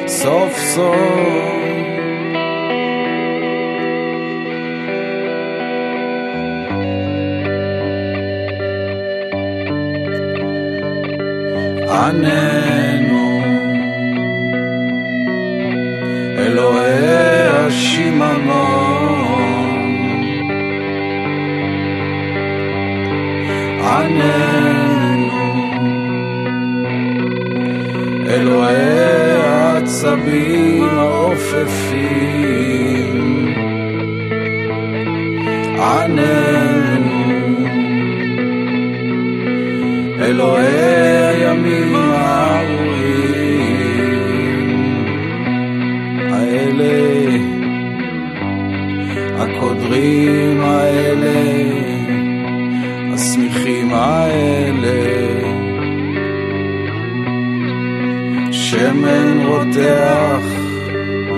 סוף 0.06 0.58
סוף. 0.58 0.96
עננו, 11.88 13.42
אלוהי 16.38 17.48
השיממון, 17.48 18.81
עננו, 24.02 25.30
אלוהי 28.28 29.32
העצבים 29.32 30.82
העופפים, 30.84 32.32
עננו, 35.78 37.12
אלוהי 40.20 40.66
הימים 41.26 41.94
הארורים, 41.96 43.22
האלה, 46.32 46.92
הקודרים 49.38 50.60
האלה, 50.60 51.11
שמן 59.02 59.46
רותח 59.46 60.42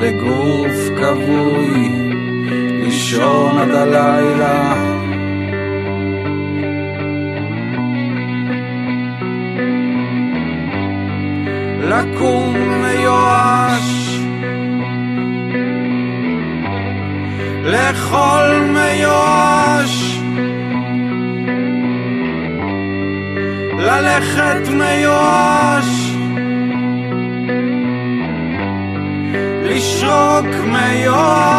לגוף 0.01 0.77
כבוי, 0.97 1.89
לישון 2.83 3.59
עד 3.59 3.71
הלילה. 3.71 4.75
לקום 11.81 12.55
מיואש, 12.83 14.19
לאכול 17.65 18.65
מיואש, 18.75 20.19
ללכת 23.79 24.69
מיואש, 24.69 26.04
לשרוק 29.85 30.47
מיואש, 30.67 31.53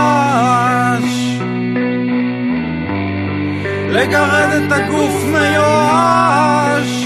לגרד 3.90 4.50
את 4.58 4.72
הגוף 4.72 5.24
מיואש. 5.24 7.06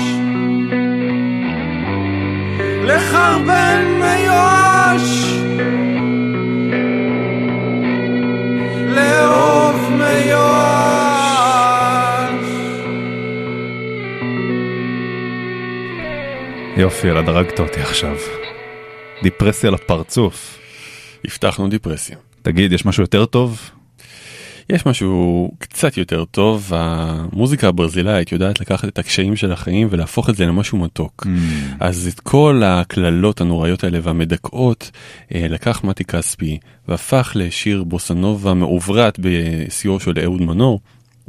לחרבן 2.84 3.86
מיואש, 4.00 5.34
לאהוב 8.88 9.90
מיואש. 9.92 10.40
יופי, 16.78 17.08
ילד, 17.08 17.30
הרגת 17.30 17.60
אותי 17.60 17.82
עכשיו. 17.82 18.16
דיפרסיה 19.24 19.72
לפרצוף. 19.72 20.59
הבטחנו 21.26 21.70
דיפרסיה. 21.70 22.18
תגיד, 22.42 22.72
יש 22.72 22.86
משהו 22.86 23.04
יותר 23.04 23.26
טוב? 23.26 23.72
יש 24.70 24.86
משהו 24.86 25.52
קצת 25.60 25.98
יותר 25.98 26.26
טוב, 26.26 26.72
המוזיקה 26.76 27.68
הברזילאית 27.68 28.32
יודעת 28.32 28.60
לקחת 28.60 28.88
את 28.88 29.00
הקשיים 29.00 29.36
של 29.36 29.52
החיים 29.52 29.88
ולהפוך 29.92 30.30
את 30.30 30.36
זה 30.36 30.46
למשהו 30.46 30.78
מתוק. 30.78 31.26
Mm. 31.26 31.30
אז 31.80 32.10
את 32.14 32.20
כל 32.20 32.62
הקללות 32.66 33.42
הנוראיות 33.42 33.84
האלה 33.84 34.00
והמדכאות 34.04 34.92
אה, 35.36 35.46
לקח 35.50 35.84
מתי 35.84 36.04
כספי 36.04 36.58
והפך 36.88 37.32
לשיר 37.36 37.84
בוסנובה 37.84 38.54
מעוברת 38.54 39.20
בשיאו 39.20 40.00
של 40.00 40.20
אהוד 40.24 40.42
מנור. 40.42 40.80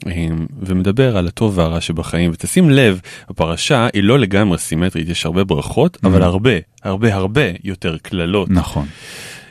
אה, 0.07 0.29
ומדבר 0.63 1.17
על 1.17 1.29
הטוב 1.29 1.59
והרע 1.59 1.81
שבחיים 1.81 2.31
ותשים 2.35 2.71
לב 2.71 3.01
הפרשה 3.29 3.89
היא 3.93 4.03
לא 4.03 4.19
לגמרי 4.19 4.59
סימטרית 4.59 5.09
יש 5.09 5.27
הרבה 5.27 5.45
ברכות 5.45 5.99
אבל 6.05 6.23
הרבה 6.23 6.51
הרבה 6.83 7.15
הרבה 7.15 7.43
יותר 7.65 7.97
קללות 8.03 8.51
נכון. 8.51 8.87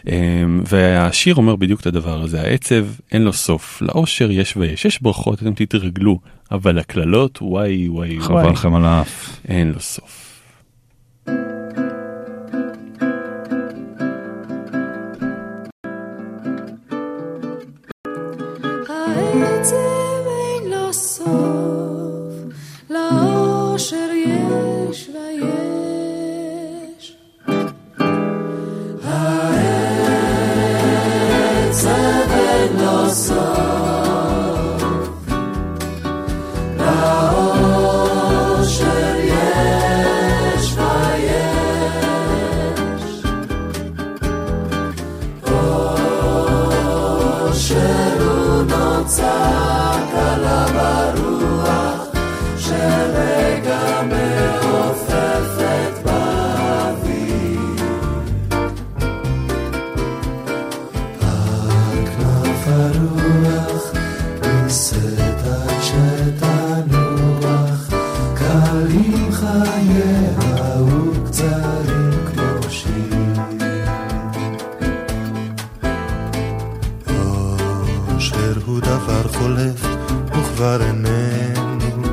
אמ, 0.07 0.61
והשיר 0.65 1.35
אומר 1.35 1.55
בדיוק 1.55 1.81
את 1.81 1.85
הדבר 1.85 2.21
הזה, 2.21 2.41
העצב 2.41 2.85
אין 3.11 3.21
לו 3.21 3.33
סוף, 3.33 3.81
לאושר 3.81 4.31
יש 4.31 4.57
ויש, 4.57 4.85
יש 4.85 5.01
ברכות, 5.01 5.39
אתם 5.43 5.53
תתרגלו, 5.53 6.19
אבל 6.51 6.79
הקללות, 6.79 7.39
וואי 7.41 7.87
וואי 7.89 8.17
וואי, 8.17 8.21
חבל 8.21 8.51
לכם 8.51 8.75
על 8.75 8.85
האף. 8.85 9.39
אין 9.47 9.71
לו 9.71 9.79
סוף. 9.79 10.25
וכבר 80.59 80.81
איננו. 80.81 82.09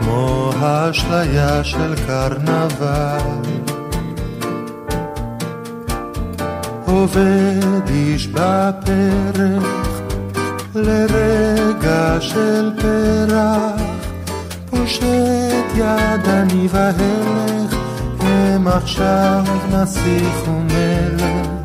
כמו 0.00 0.52
האשליה 0.60 1.64
של 1.64 1.94
קרנבל. 2.06 3.18
עובד 6.86 7.88
איש 7.88 8.26
בפרח 8.26 10.00
לרגע 10.74 12.16
של 12.20 12.70
פרח. 12.80 13.80
פושט 14.70 15.04
יד 15.74 16.28
אני 16.28 16.68
והלך 16.70 17.74
הם 18.20 18.68
עכשיו 18.68 19.44
נסיך 19.72 20.48
ומלך 20.48 21.59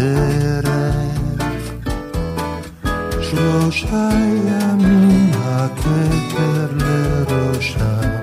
הדרך 0.00 1.72
שלושה 3.20 4.10
ימים 4.46 5.30
הכתר 5.34 6.66
לראשם 6.76 8.19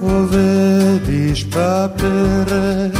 עובד 0.00 1.08
איש 1.08 1.44
בפרק 1.44 2.94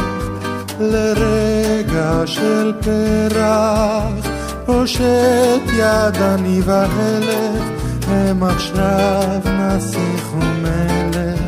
לרגע 0.79 2.21
של 2.25 2.73
פרח, 2.81 4.27
פושט 4.65 5.63
יד 5.73 6.15
הנבהלת, 6.21 7.61
הם 8.07 8.43
עכשיו 8.43 9.39
נסיך 9.45 10.33
ומלך. 10.33 11.39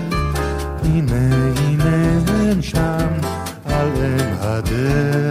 הנה 0.83 1.53
הנה 1.57 2.21
הם 2.51 2.61
שם 2.61 3.07
על 3.65 3.91
אם 3.95 4.35
הדרך. 4.39 5.26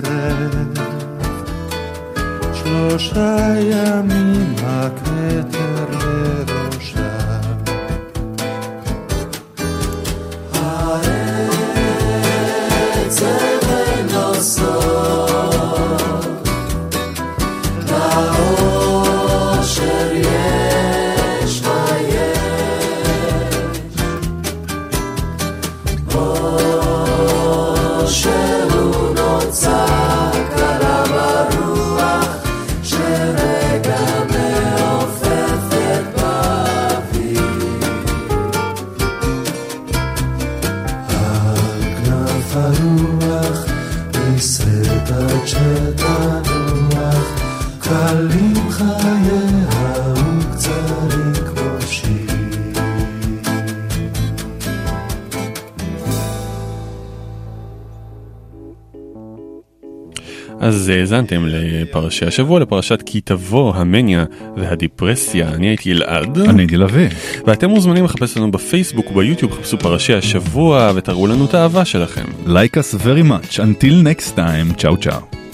שלושה 2.99 3.55
ימים 3.61 4.55
הכתר 4.63 5.56
האזנתם 61.17 61.47
לפרשי 61.47 62.27
השבוע, 62.27 62.61
לפרשת 62.61 63.03
כי 63.07 63.21
תבוא 63.21 63.75
המניה 63.75 64.25
והדיפרסיה. 64.57 65.49
אני 65.49 65.67
הייתי 65.67 65.93
אלעד. 65.93 66.39
אני 66.39 66.63
הייתי 66.63 66.77
לביא. 66.77 67.09
ואתם 67.47 67.71
מוזמנים 67.71 68.05
לחפש 68.05 68.37
לנו 68.37 68.51
בפייסבוק 68.51 69.11
וביוטיוב, 69.11 69.53
חפשו 69.53 69.79
פרשי 69.79 70.15
השבוע 70.15 70.93
ותראו 70.95 71.27
לנו 71.27 71.45
את 71.45 71.55
האהבה 71.55 71.85
שלכם. 71.85 72.25
Like 72.47 72.77
us 72.77 72.99
very 73.05 73.29
much. 73.31 73.59
Until 73.59 74.05
next 74.05 74.37
time. 74.37 74.75
צ'או 74.79 74.97
צ'או. 74.97 75.46